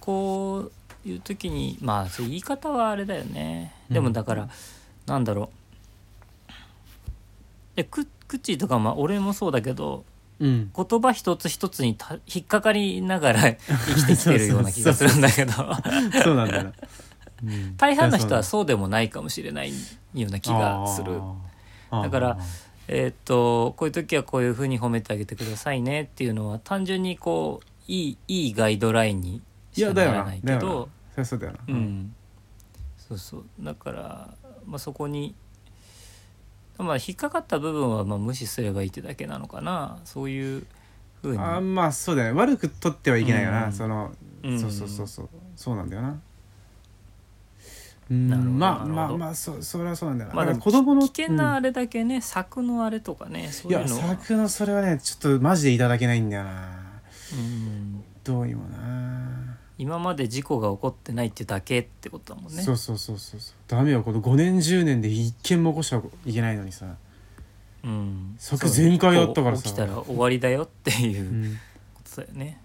[0.00, 0.72] こう
[1.04, 3.74] いう時にまあそう言い方はあれだよね。
[3.88, 3.94] うん。
[3.94, 4.48] でもだから、
[5.06, 5.50] なんだろ
[6.48, 6.52] う。
[7.76, 10.04] えく口とかまあ俺もそうだけど
[10.40, 10.72] うん。
[10.74, 15.52] 言葉一つ一つにた引っかかりながら 生きてきてるような気がするんだけど。
[16.22, 16.64] そうなんだよ。
[16.64, 16.72] な
[17.44, 17.76] うん。
[17.78, 19.72] 大半の人はうそうでもないかもしれない
[20.14, 21.20] ような気がする。
[21.90, 22.38] だから
[22.88, 29.42] えーっとこういう時はこういうふうに褒めてあげてくださいねっていうのは単純にこういいいいガイドラインにい
[29.78, 30.14] しかやだよな。
[30.16, 30.88] ならないけど。
[31.24, 31.58] そうだよな。
[31.68, 32.14] うん。
[32.96, 33.44] そうそう。
[33.60, 34.34] だから、
[34.66, 35.34] まあ、そこに、
[36.78, 39.98] まあ、引っかかった部分はまあ無視すればいいってだけなのかな。
[40.04, 40.66] そういう
[41.22, 41.38] ふうに。
[41.38, 42.40] あまあそうだよね。
[42.40, 43.72] 悪く取ってはいけないよな、うん。
[43.72, 44.12] その、
[44.42, 44.60] うん。
[44.60, 45.28] そうそうそうそう。
[45.56, 46.20] そうなんだよな。
[48.10, 54.02] うんまあまあまあそそれはそうなんだよな、まだ子供の危険なあうんれだけね、柵のあれとかねそういやいうのは。
[54.16, 56.78] 作のそれはねちょっとマジでいただけないんだよな。
[57.34, 58.04] うん。
[58.24, 59.47] どうにもな
[59.78, 62.62] 今まで事故が起こってないってだけってことだもんね。
[62.62, 63.40] そうそうそうそう。
[63.40, 66.96] そうダメよこの5年10年で一件も起こしちゃいけないのにさ、
[67.84, 68.36] うん。
[68.38, 69.62] 即全開だったからさ。
[69.62, 71.42] 起きたら終わりだよっていううん。
[71.42, 71.56] び
[71.94, 72.60] ことだよね。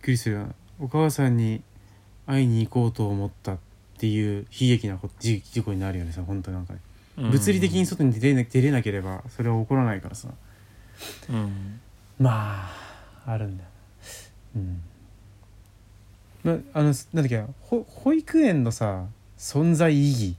[0.00, 0.46] っくりするよ。
[0.80, 1.62] お母さんに
[2.26, 3.58] 会いに行こうと思ったっ
[3.98, 6.80] ていう悲劇な事事故になるよねさ本当なんかね、
[7.18, 7.30] うん。
[7.30, 10.28] 物理的に外に出れな出れなければそれは起こらないからさ。
[11.28, 11.80] うん。
[12.18, 12.70] まあ
[13.26, 13.68] あるんだよ。
[13.68, 13.69] うん
[16.56, 19.04] まあのなんだっけほ保育園のさ
[19.38, 20.36] 存在意義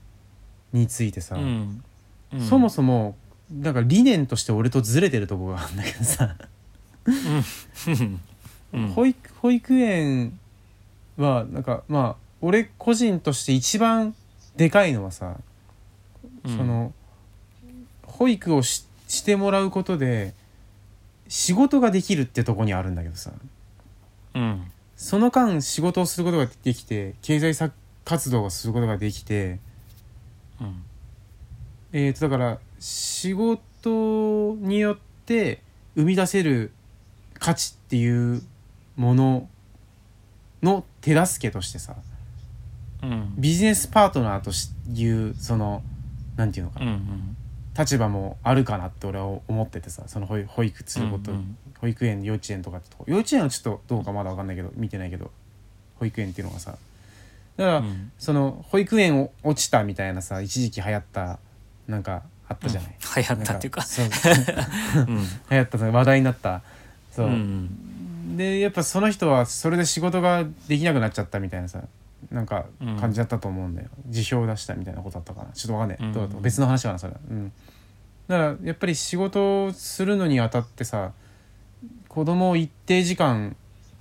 [0.72, 1.82] についてさ、うん。
[2.32, 2.40] うん。
[2.40, 3.16] そもそも
[3.50, 6.36] なんか理念として俺とずれてるとこがあるんだけどさ、
[8.72, 8.88] うん。
[8.88, 10.38] 保育保育園
[11.16, 14.14] はなんかまあ俺個人として一番
[14.56, 15.36] でかいのはさ、
[16.44, 16.56] うん。
[16.56, 16.92] その
[18.04, 20.32] 保育をししてもらうことで
[21.28, 23.30] 仕事ができるってとこにあるんだけどさ。
[24.34, 24.70] うん
[25.02, 27.72] その間仕事をすることができて経済さ
[28.04, 29.58] 活動をすることができて
[30.60, 30.84] うん。
[31.92, 35.60] えー、とだから仕事によって
[35.96, 36.70] 生み出せる
[37.34, 38.42] 価値っていう
[38.94, 39.48] もの
[40.62, 41.96] の手助けとしてさ
[43.02, 43.34] うん。
[43.36, 45.82] ビジネスパートナーとしいうその
[46.36, 47.36] なんていうのかな、うんうん。
[47.76, 53.04] 立場もあるかなって俺は思っててさその保育保育すること、うんうん保育園幼稚園とかってとこ。
[53.06, 55.30] 幼稚園はちょっとどうかまだ分かんないけど見てないけど
[55.98, 56.76] 保育園っていうのがさ。
[57.56, 58.10] だから、うん。
[58.18, 61.38] その保育園を落ちたみたいなさ一時期流行った
[61.86, 63.82] なんかあったじゃない、流行ったっていうか。
[63.82, 64.06] そう。
[65.08, 65.18] うん。
[65.18, 66.62] 流行った話題になった。
[67.10, 71.82] そう、んでやっぱその人はそれで仕事ができなくなっちゃったみたいなさ
[72.30, 72.96] なんかうん。
[72.96, 75.50] 感じだったと思うんだよ、辞表を出したみたいなことだったかな。
[75.52, 76.12] ちょっとわかんない、うん。
[76.12, 76.40] どうだった？
[76.40, 77.18] 別の話かなそれは。
[77.28, 77.52] うん。
[78.28, 81.12] だからやっぱり仕事をするのにあたってさ
[82.12, 83.56] 子供を一定時間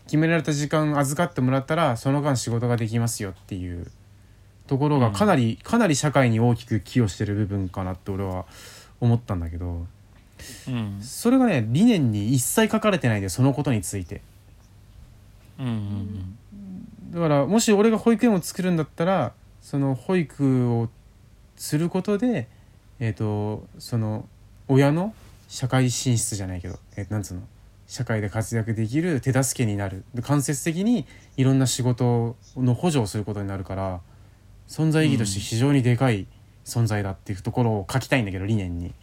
[0.05, 3.89] 決められた時間預かってもらったらその間仕事ができますよっていう
[4.67, 8.45] ところがかなり、かなり社会に大きく寄与してる部分かなって俺は
[8.99, 9.85] 思ったんだけど。
[10.67, 10.99] うん。
[11.01, 14.21] それがね理念に一切書かれてないでそのことについて。
[15.57, 16.37] うんうん
[17.11, 20.89] だからもし俺が保育園を作るんだったらその保育を
[21.57, 22.47] することで
[22.99, 24.27] えっ、とその
[24.69, 25.13] 親の
[25.49, 27.41] 社会進出じゃないけど、えーなんつうの？
[27.91, 30.05] 社会で活躍できる手助けになる。
[30.13, 33.99] で間接的にいろんな仕事の補助をすることになるから
[34.69, 36.25] 存在意義として非常にでかい
[36.63, 38.93] 存在だっていうところを書きたいんだけど理念に。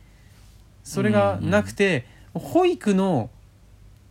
[0.84, 3.28] それがなくて、保育の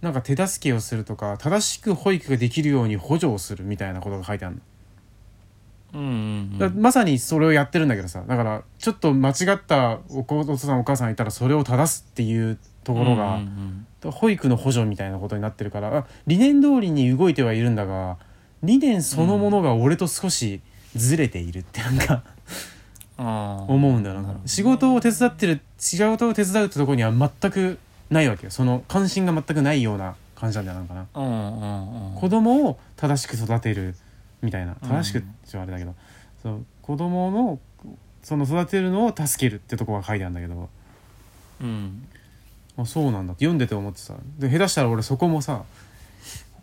[0.02, 4.62] なんか手助けをするとか正しく保育ができるように補助をするみたいなことが書いてあるの。
[5.94, 18.18] うんうんだまさにそれをやってるんだけどさだからちょっと間違ったお父さんお母さんいたらそれを正すっていうところが、うんうん保育の補助みたいなことになってるからあ理念通りに動いてはいるんだが
[18.64, 20.62] 理念そのものが俺と少し
[20.96, 22.24] ずれているってなんか、
[23.18, 24.22] 思うんだよな。
[24.22, 27.78] なね仕事を手伝ってる仕事を手伝うってところには全く
[28.10, 28.52] ないわけよ。
[28.52, 31.08] その関心が全くないような感じなんだよなんかな。
[31.14, 33.96] うんうんうん子供を正しく育てる
[34.42, 34.76] みたいな。
[34.82, 34.90] うん。
[34.90, 35.94] 正しくってあれだけど、
[36.42, 37.60] そう子供の
[38.24, 40.70] その育てるのを助けるってとこが書いてあるんだけど。
[41.62, 42.08] うん
[42.78, 43.34] あそうなんだ。
[43.34, 45.64] って読んでて思ってさで下手したら俺そこもさ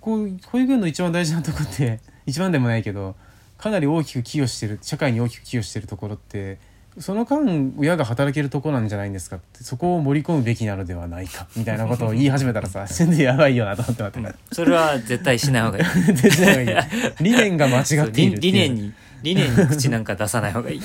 [0.01, 3.17] ここ保育園の一番大事なとこって 一番でもないけど
[3.59, 6.59] かなり大きく寄与してる社会に大きく寄与してるところって
[6.99, 14.39] その間親が働けるとこなんじゃないんですかってそこを盛り込むべきなのではないかみたいなことを言い始めたらさ 全然やばいよなと思って待って。
[14.53, 15.85] それは絶対しない方がいい。
[16.65, 16.79] いよ
[17.21, 18.93] 理念が間違っている理理念に
[19.23, 20.79] 理念に口なんか出さない方がいい。
[20.79, 20.81] い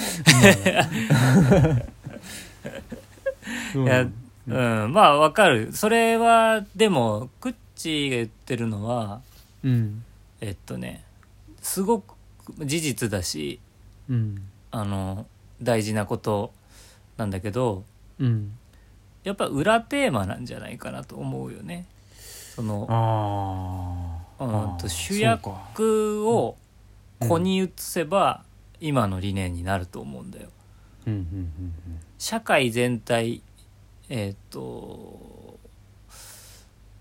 [4.50, 4.56] うん。
[4.58, 4.94] やうん。
[4.94, 5.72] まあわかる。
[5.74, 9.22] それはでもクッチが言ってるのは
[9.64, 10.04] うん。
[10.42, 11.04] えっとね
[11.62, 12.16] すごく
[12.66, 13.60] 事実だし
[14.10, 14.42] うん。
[14.72, 15.26] あの
[15.62, 16.52] 大事なこと
[17.18, 17.84] なんだけど
[18.20, 18.52] うん。
[19.24, 21.86] やっぱ裏テーマなんじゃないかなと思うよね。
[22.56, 22.88] その
[24.40, 26.58] うんと主役を
[27.20, 28.44] 子に移せば
[28.80, 30.50] 今の理念になると思うんだよ。
[31.06, 31.14] うん。
[31.14, 31.20] うん。
[31.20, 31.74] うん。
[32.18, 33.42] 社会全体
[34.10, 35.60] えっ、と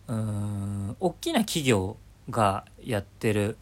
[0.09, 1.97] うーん大きな企業
[2.31, 3.57] がやってる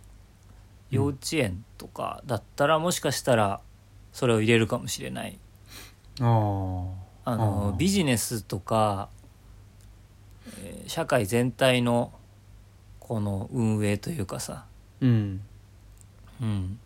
[0.90, 3.60] 幼稚園とかだったらもしかしたら
[4.12, 5.38] それを入れるかもしれない。
[6.20, 6.26] うん
[7.28, 9.08] ああのビジネスとか、
[10.62, 12.12] えー社会全体の
[13.00, 15.40] この運営というかさ、ーうん。
[16.40, 16.78] うん。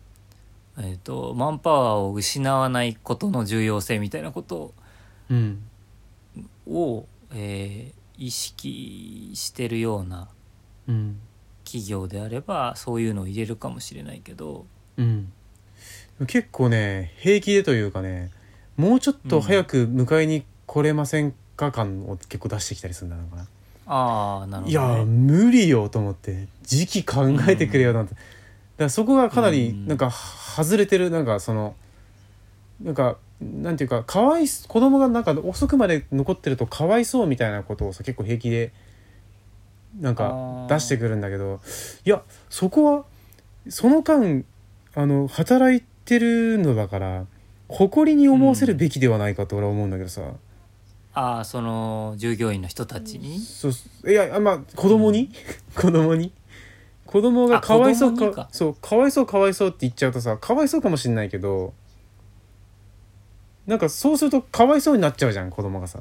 [0.79, 4.73] えー、とマンパワーを失わないことの重要性みたいなこと
[5.29, 5.63] うん
[6.67, 10.27] を、えー意識してるような
[10.87, 11.19] うん。
[11.63, 14.67] 企業であればそういうのを入れるかもしれないけど。
[14.97, 15.31] うん。
[16.27, 18.29] 結構ね平気でというかね
[18.77, 23.47] もうちょっと早く迎えに来れませんか感を結構出してきたりするんだのかな、
[23.87, 28.25] ああなるほど、ね、いや無理よと思って時期考えてくれよなんて、だか
[28.77, 29.87] らそこがかなりうん。
[29.87, 31.75] なんか外れてるなんかその
[32.83, 38.71] なんかなんていうかかわい子供がなんか遅くまで残ってるとかわいそうみたいなことをさ結構平気で
[39.99, 41.59] なんか出してくるんだけど
[42.05, 43.05] いやそこは
[43.67, 44.43] その間
[44.93, 47.25] あの働いてるのだから
[47.67, 50.21] 誇りに思わせるべきではないかと俺は思うんだけどさ、
[51.13, 53.39] ああその従業員の人たちに？
[53.39, 55.29] そういやまあ子供に、
[55.75, 56.33] 子供に？
[57.05, 58.49] 子供がかわいそうか。
[58.51, 61.73] そうかわいそうかわいそうって言っちゃうとさかわいそうかもしんないけど
[63.67, 65.99] なんかそうするとかわいそうになっちゃうじゃん子供がさ、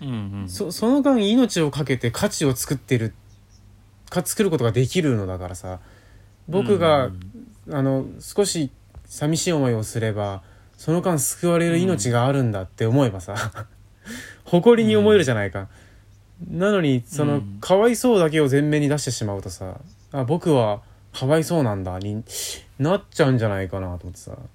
[0.00, 0.12] うんう
[0.44, 0.48] ん。
[0.48, 3.14] そその間命を懸けて価値を作ってる
[4.08, 5.80] か作ることができるのだからさ。
[6.48, 8.70] 僕が、うんあの少し
[9.06, 10.42] 寂しい思いをすれば
[10.76, 13.34] その間救われる命があるんだって思えばさ、
[14.44, 15.68] 誇りに思えるじゃないか、
[16.48, 19.80] なのにその、うんかわいそうだけを前面に出してしまうとさ
[20.12, 20.82] あ僕は
[21.12, 22.22] かわいそうなんだに
[22.78, 24.48] なっちゃうんじゃないかなと思ってさうん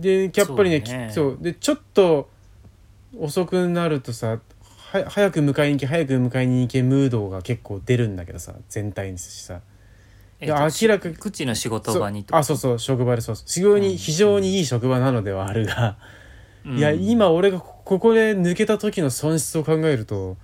[0.00, 1.36] でやっぱりねそうね。
[1.40, 2.28] でちょっと
[3.18, 4.38] 遅くなるとさ
[4.92, 9.60] は早く迎えに行け早く迎えに行けムードが結構出るんだけどさ全体にしさ。
[10.40, 13.36] えいや明らか口の仕事場にあそうそう職場でそう。
[13.44, 13.96] 非常に、うん。
[13.96, 15.96] 非常にいい職場なのではあるが、
[16.64, 16.78] うん。
[16.78, 20.36] いや今俺がこここで抜けた時の損失を考えると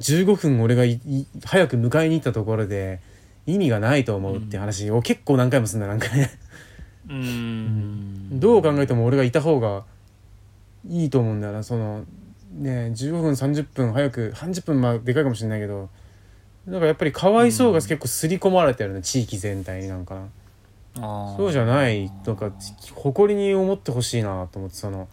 [0.00, 3.00] 15分俺がいい早く迎えに行ったところで
[3.46, 6.30] 意味がないと思うって話を結構何回もすんだなんかね
[7.10, 8.40] うん。
[8.40, 9.84] どう考えても俺がいた方が
[10.88, 11.62] いいと思うんだよな。
[11.62, 12.04] その
[12.54, 15.88] ね15分30分早く30分まあでかいかもしれないけど。
[16.66, 20.14] なんかやっぱりかわいそうが結構刷り込まれてるね、地域全体になんか。
[20.94, 21.34] な。
[21.36, 22.52] そうじゃないとか
[22.94, 25.08] 誇りに思ってほしいなと思ってその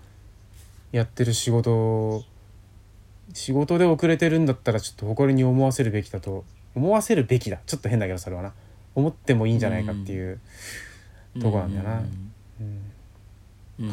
[0.92, 2.24] やってる仕事
[3.34, 6.44] 仕事で遅れてるんだったらちょっと誇りに思わせるべきだと
[6.76, 7.60] 思わせるべきだ。
[7.66, 8.54] ちょっと変だけどそれはな。
[8.94, 10.40] 思ってもいいんじゃないかっていう、
[11.40, 12.00] とこなんだよな。
[12.00, 12.88] うん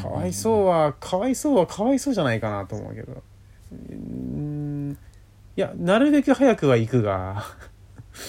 [0.00, 3.22] かわいそうはかわいそうはかわいそうじゃないかなと思うけど。
[3.70, 4.96] うん。
[5.56, 7.44] いやなるべく早くは行くが。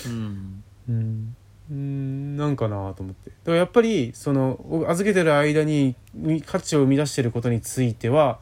[0.06, 0.64] うん。
[0.90, 1.36] うん。
[1.72, 3.30] うんなんかなと思って。
[3.30, 8.40] だからやっぱりそのお預けてる間にみ価値を生み出してることについては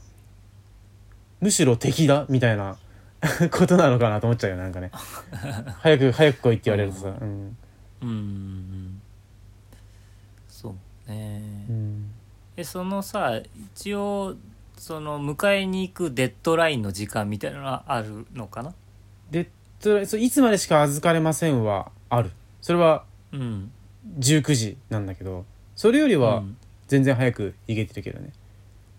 [1.39, 2.77] むしろ敵だみたいな
[3.51, 4.89] ことなのかなと思っちゃうよなんかね。
[5.79, 7.09] 早く早く来いって言われるとさ。
[7.21, 7.57] うん、
[8.01, 8.92] うん
[11.13, 11.65] ね。
[11.69, 12.11] うん、
[12.57, 13.39] えそのさ
[13.75, 14.35] 一応
[14.77, 18.73] その迎えに行くデッドラインの時間みたいなのはあるのかな？
[19.31, 19.49] で
[19.79, 22.31] とそういつまでしか預かれませんはある。
[22.61, 23.71] それはうん。
[24.19, 25.45] 19時なんだけど
[25.75, 26.57] それよりはうん。
[26.85, 28.31] 全然早く行けてるけどね、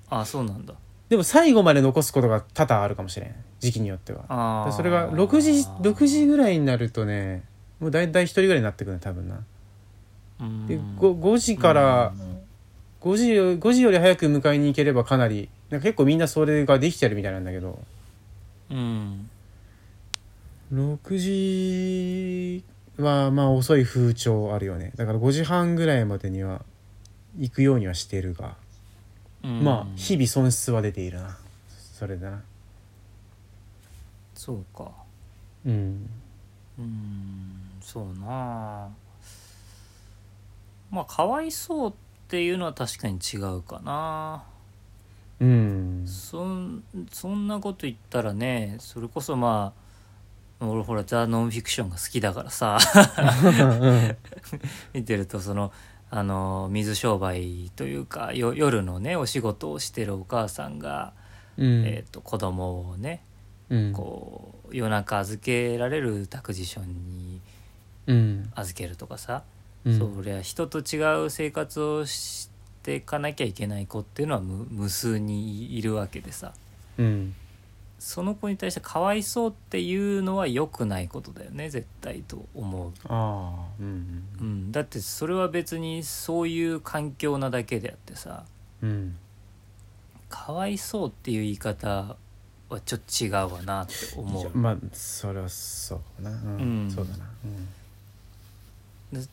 [0.09, 0.75] あそうなんだ。
[1.09, 3.35] でも最後まで残すことが多々あるかもしれん。
[3.61, 4.73] 時期によっては。
[4.73, 5.51] それが6時
[5.83, 7.45] 6時ぐらいになるとね
[7.79, 9.37] もう大体1人ぐらいになってくるね多分な。
[9.37, 9.47] うん
[10.39, 12.13] で 5, 5時から
[13.01, 17.79] 5時よ5時より早く迎えに行ければかなりなんか結構みんなそれができてるみたいなんだけど。
[18.71, 19.29] うん。
[20.73, 22.65] 6時
[22.97, 24.93] はまあ遅い風潮あるよね。
[24.97, 26.63] だから5時半ぐらいまでには
[27.39, 28.55] 行くようにはしてるが、
[29.43, 29.65] うん。
[29.65, 31.37] まあ日々損失は出ているな。
[31.69, 32.43] それだな。
[34.35, 34.91] そうか。
[35.67, 36.09] うん。
[36.79, 37.57] うん。
[37.81, 38.89] そうなあ
[40.95, 41.95] まあかわいそうっ
[42.29, 44.45] ていうのは確かに違うかな。
[45.41, 46.05] うん。
[46.07, 49.73] そんそんなこと言ったらねそれこそま
[50.61, 52.79] あ俺ほらザ・ノンフィクションが好きだからさ。
[54.95, 55.73] 見てるとその
[56.11, 61.13] あの水商売というかよ夜のねお仕事をしてるお母さんが、
[61.59, 61.85] うん。
[61.85, 63.25] えー、と子供をね
[63.69, 63.93] うん。
[63.93, 67.41] こう夜中預けられる託児所に
[68.07, 68.53] うん。
[68.55, 69.43] 預けるとかさ、
[69.85, 69.99] うん。
[69.99, 72.51] そりゃ人と違う生活をし
[72.83, 76.53] ていかなきゃいけない子っていうのは無無数にいるわけでさ。
[76.99, 77.35] うん。
[77.99, 88.45] その子に対してかわいそうっていうのは良くないことだよね絶対と思う、ああうんうん、だってそれは別にそういう環境なだけであってさ。
[88.83, 89.17] うん。
[90.29, 92.17] かわいそうっていう言い方
[92.69, 94.59] はちょっと違うわなって思う。
[94.59, 96.37] まあそれはそうだな。
[96.37, 96.91] うん、うん。
[96.91, 97.25] そうだな。
[97.25, 97.31] で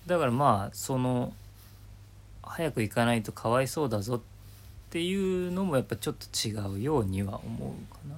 [0.07, 1.33] だからまあその
[2.43, 4.21] 早く行かないとかわいそうだぞっ
[4.89, 8.15] ていうのもやっぱちょっと違うようには思うかな。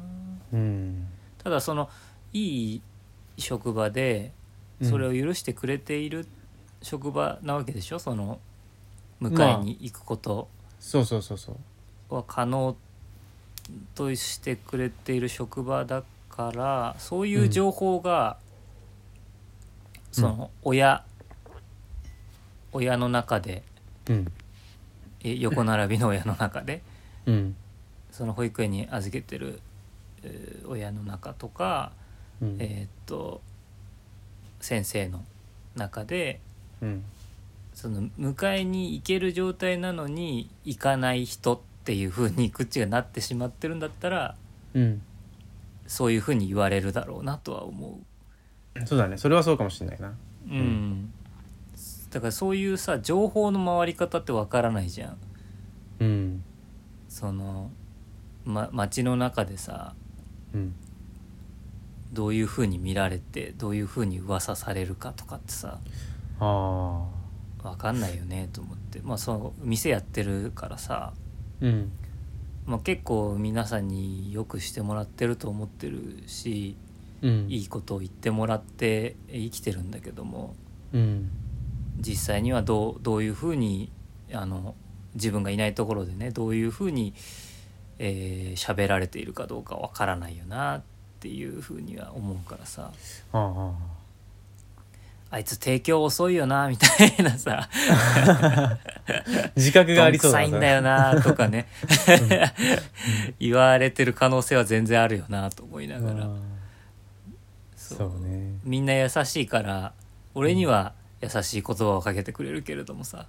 [0.53, 1.07] うんうん
[1.43, 1.89] ただその
[2.31, 2.81] いい
[3.37, 4.31] 職場で
[4.81, 4.89] うん。
[4.89, 6.25] それを許してくれている
[6.81, 7.99] 職場なわけでしょ？
[7.99, 8.39] その
[9.21, 10.47] 迎えに行くこと。
[10.79, 11.57] そうそうそうそ
[12.09, 12.15] う。
[12.15, 12.75] は可能
[13.95, 18.37] としてくれている職場だからそういう情報が、
[20.11, 21.05] その親
[22.73, 23.63] 親の中で
[24.09, 24.31] うん。
[25.23, 26.81] え横並びの親の中で
[27.25, 27.55] うん。
[28.11, 29.59] その保育園に預けてる、
[30.23, 31.91] えー親の中とか、
[32.41, 32.57] うん。
[32.59, 33.41] えーっと
[34.59, 35.23] 先生の
[35.75, 36.39] 中で
[36.81, 37.03] うん。
[37.73, 44.35] その迎えに行ける状態なのに行かない人っていう風に口がなってしまってるんだったら
[44.73, 45.01] うん。
[45.87, 47.99] そういう風に言われるだろうなとは思
[48.85, 49.17] そうだね。
[49.17, 50.09] それはそうかもしれないな。
[50.09, 50.13] う。
[50.49, 51.13] うん、
[52.13, 55.17] だからそういうさ情報の回り方ってわからないじゃん。
[55.99, 56.43] うん。
[57.09, 57.71] その、
[58.45, 59.95] ま、街の中でさ
[60.53, 60.75] うん。
[62.11, 65.79] どういう風に見られてどういう風に噂されるかとかってさ
[66.39, 66.45] あ
[67.63, 68.99] あわかんないよねと思って。
[69.01, 71.13] まあその店やってるからさ、
[71.61, 71.91] うん。
[72.67, 76.77] まあ、結構皆さんによくしてもらってると思ってるし
[77.23, 77.47] うん。
[77.49, 80.55] いいことを言ってもらって生きてるんだけども
[80.93, 81.31] うん
[81.97, 83.91] 実際にはどうどういうふうに
[84.31, 84.75] あの
[85.15, 87.13] 自分がいないところでねどういうふうに
[87.99, 90.81] えー喋、られているかどうかわからないよなっ
[91.19, 92.91] ていうふうには思うからさ。
[93.31, 93.71] ああ。
[95.29, 97.69] あいつ提供遅いよなみたいなさ。
[99.55, 101.67] 自覚がありそうどんくさいんだよなとかね。
[103.39, 106.29] 言われてる可能性は全然あるよなと思いながら。
[107.75, 108.59] そうね。
[108.63, 109.93] みんな優しいから
[110.35, 110.93] 俺には
[111.23, 113.27] 優しい言葉をかけてくれるけれどもさ。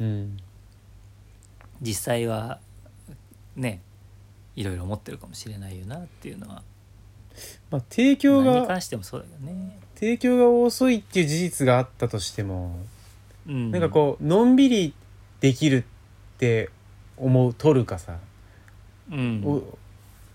[0.00, 0.36] うん。
[1.80, 2.60] 実際は
[3.56, 3.80] ね
[4.54, 6.62] いろいろ思ってるかもしれないよなっていうのは。
[7.70, 9.78] まあ提供が関してもそうだよね。
[9.96, 12.76] 提供が遅いっていう事実があったとしても
[13.46, 14.94] うん、なんかこうのんびり
[15.40, 16.70] できるって
[17.16, 18.18] 思う取るかさ、
[19.10, 19.62] う、うん、お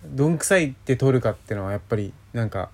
[0.05, 2.70] どんくさいって取るかっていうのはやっぱりなんか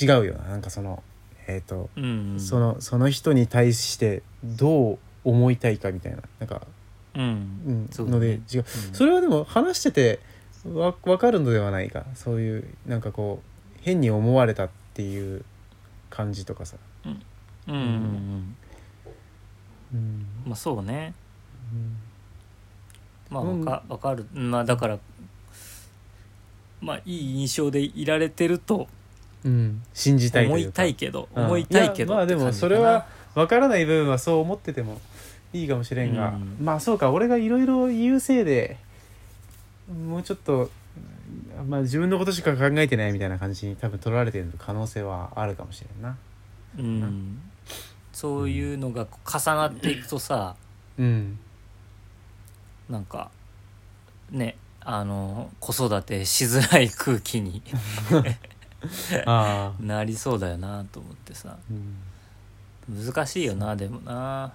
[0.00, 0.50] 違うよな。
[0.50, 1.02] なんかその
[1.50, 6.22] えっ、と、うん、そのその人に対してどう思いたいかみたいな。
[6.38, 6.62] なんか、
[7.14, 8.58] うん、うんので違う。
[8.58, 8.64] うん。
[8.92, 10.20] それはでも話してて
[10.72, 12.04] わ分かるのではないか。
[12.14, 15.44] そういうなんかこう変に思われたっていう
[16.08, 17.22] 感じとかさ、うん、
[17.68, 18.56] うん、うん、
[19.94, 20.26] うん。
[20.46, 21.14] まあそうね。
[23.28, 23.64] まあうん。
[23.64, 24.98] わかわかる、まあだから
[26.80, 28.88] まあいい印象でいられてると
[29.44, 30.76] うん、信じたいと思いいうか。
[30.76, 31.44] たいけどうん。
[31.44, 35.00] 思いたいけどやまあでもそれは分からない部分はそう思ってても
[35.52, 36.56] いいかもしれんが、うん。
[36.60, 38.76] まあそうか俺がいろいろ言うせいで
[40.08, 40.70] もうちょっと、
[41.66, 46.16] まあ、自分のことしか考えてないみたいな感じに多分取られてる可能性はあるかもしれんな。
[46.78, 47.40] うん、
[48.12, 50.54] そういうのが重なっていくとさ
[50.98, 51.38] うん。
[52.88, 53.30] なんか
[54.30, 57.62] ねあの子育てしづらい空気に
[59.26, 61.56] ああ、 なりそうだよなと思ってさ。
[61.70, 61.74] う
[62.92, 63.04] ん。
[63.06, 64.12] 難しいよなでもな。
[64.12, 64.52] ま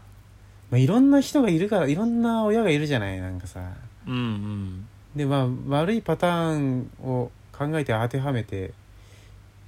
[0.74, 3.62] あ、いろんな人がいるからいろんな親がいるじゃないなんかさ。
[4.08, 4.88] うんうん。
[5.16, 8.74] でまあ悪いパターンを考えて当てはめて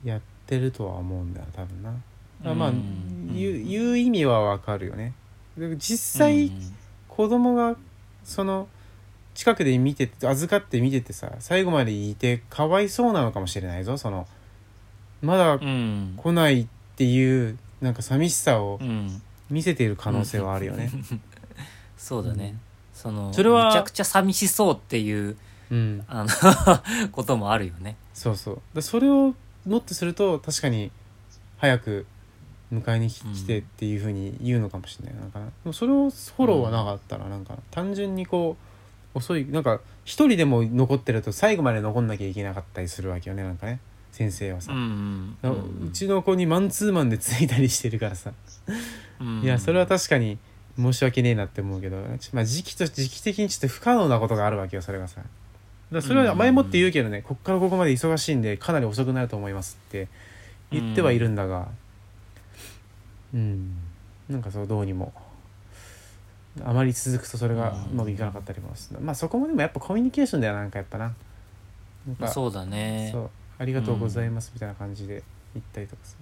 [0.04, 1.94] やってるとは思うんだよ多分な。
[2.44, 5.14] あまあ、うん言う言う意味はわかるよね。
[5.58, 6.52] で実際、
[7.08, 7.76] 子供が
[8.24, 8.68] その
[9.34, 14.28] 近くで見てて預かって見ててさ最後までいてかわいそうなのかもしれないぞその
[15.22, 15.62] まだうん。
[15.62, 19.22] うん来ないっていうなんか寂しさをうん。
[19.50, 20.92] 見せている可能性はあるよね。
[21.98, 22.60] そうだね、うん。
[22.94, 25.38] そのそれはめちゃくちゃ寂しそうっていう
[25.70, 26.30] うん、あの
[27.12, 27.96] こともあるよね。
[28.14, 28.62] そうそう。
[28.74, 29.34] だそれを
[29.66, 30.92] もってすると確かに
[31.58, 32.06] 早く
[32.74, 35.28] 迎えに来てっていうふうに言うのかもしれないな。
[35.28, 35.46] んかな。
[35.46, 38.56] でもそれをフォローはなかったらなんか単純にこ
[39.14, 39.46] う遅い。
[39.46, 43.80] なんか一人でも残ってると最後まで残んなきゃいけなかったりするわけよねなんかね
[44.18, 48.34] 先生はさ、うんだからうちの子にマンツーマンでついたりしてるからさ、
[49.20, 49.42] うん。
[49.44, 50.40] いやそれは確かに
[50.76, 55.22] 申し訳ねえなって思うけど、ちまあ、時期と時期的にちょっと不可能なことがあるわけよそれがさ。
[55.92, 60.08] だそれは前もって言うけどね、こっからここまで忙しいんでかなり遅くなると思いますって
[60.72, 61.70] 言ってはいるんだが。
[63.34, 63.78] うん、
[64.30, 65.14] なんかそうどうにも。
[66.66, 71.14] あまり続くとそれがうまくいかなかったりもする、まあそこもでもやっぱコミュニケーションだよなんかやっぱな。
[72.28, 73.10] そうだね。
[73.12, 73.30] そう
[73.60, 76.16] ありがとうございますみたいな感じで言ったりとかさ、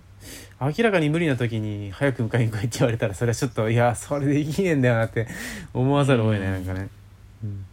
[0.77, 5.27] 明らかに無理な時に早く迎えに来いって言われたらそれはちょっといやそれできねえんだよなって
[5.73, 6.89] 思わざるを得ない、うんなんかね、
[7.43, 7.65] うん、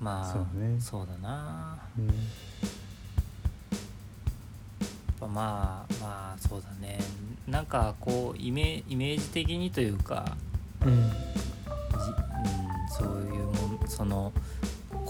[0.00, 0.80] まあそうね。
[0.80, 1.76] そうだな。
[1.98, 2.08] うん。
[5.20, 6.98] まあまあそうだね。
[7.48, 10.36] なんかこうイメイメージ的にというか
[10.86, 11.10] うん。
[11.10, 12.10] じう
[12.84, 14.32] ん、そういうもんその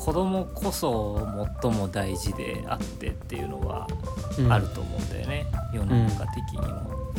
[0.09, 1.20] 子供こそ
[1.61, 3.86] 最も大事であってっていうのは
[4.38, 4.50] うん。
[4.50, 5.44] あると思うんだよね、
[5.74, 7.12] 世の中的にも。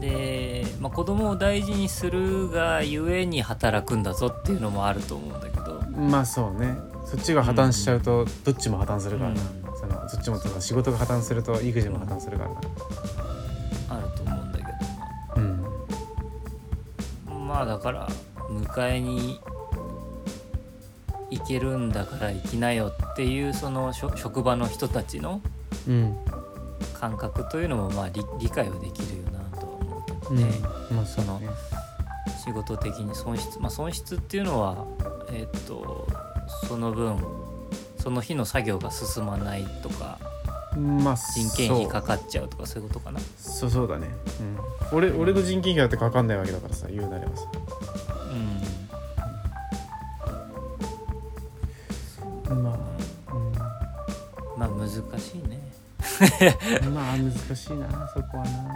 [0.00, 5.78] で、まあ、子供を大事にするがゆえに働くんだぞっていうのもあると思うんだけど。
[5.78, 6.74] うんまあそうね。
[7.04, 9.46] そっちが破綻しちゃうとどっちも破綻するからな、うん。
[9.78, 12.56] そのそっちもその仕事が破綻すると育児も破綻するからな。
[13.90, 14.64] あると思うんだけ
[15.38, 15.62] うん。
[17.26, 18.08] どまあだから
[18.48, 19.38] 迎えに
[21.30, 25.40] 行けるんだから行きなよっていうその職職場の人たちの
[25.88, 26.16] うん。
[26.92, 30.36] 感覚というのもまあ理理解はできるよなとは思うけどうん。
[30.36, 30.44] ね、
[30.90, 31.48] まあそのね。
[32.44, 34.84] 仕事的に損失まあ損失っていうのは
[35.32, 36.06] えっと
[36.68, 37.18] その分
[37.98, 40.18] その日の作業が進まないとか
[40.76, 43.18] まあ人件費かかっちゃうとかそういうことかな。
[43.36, 44.14] そうそうだね、
[44.92, 47.44] うん、俺俺の人件費だってかかんないわけだからさ言うなればさ
[56.94, 58.75] まあ難しい、なそこはな。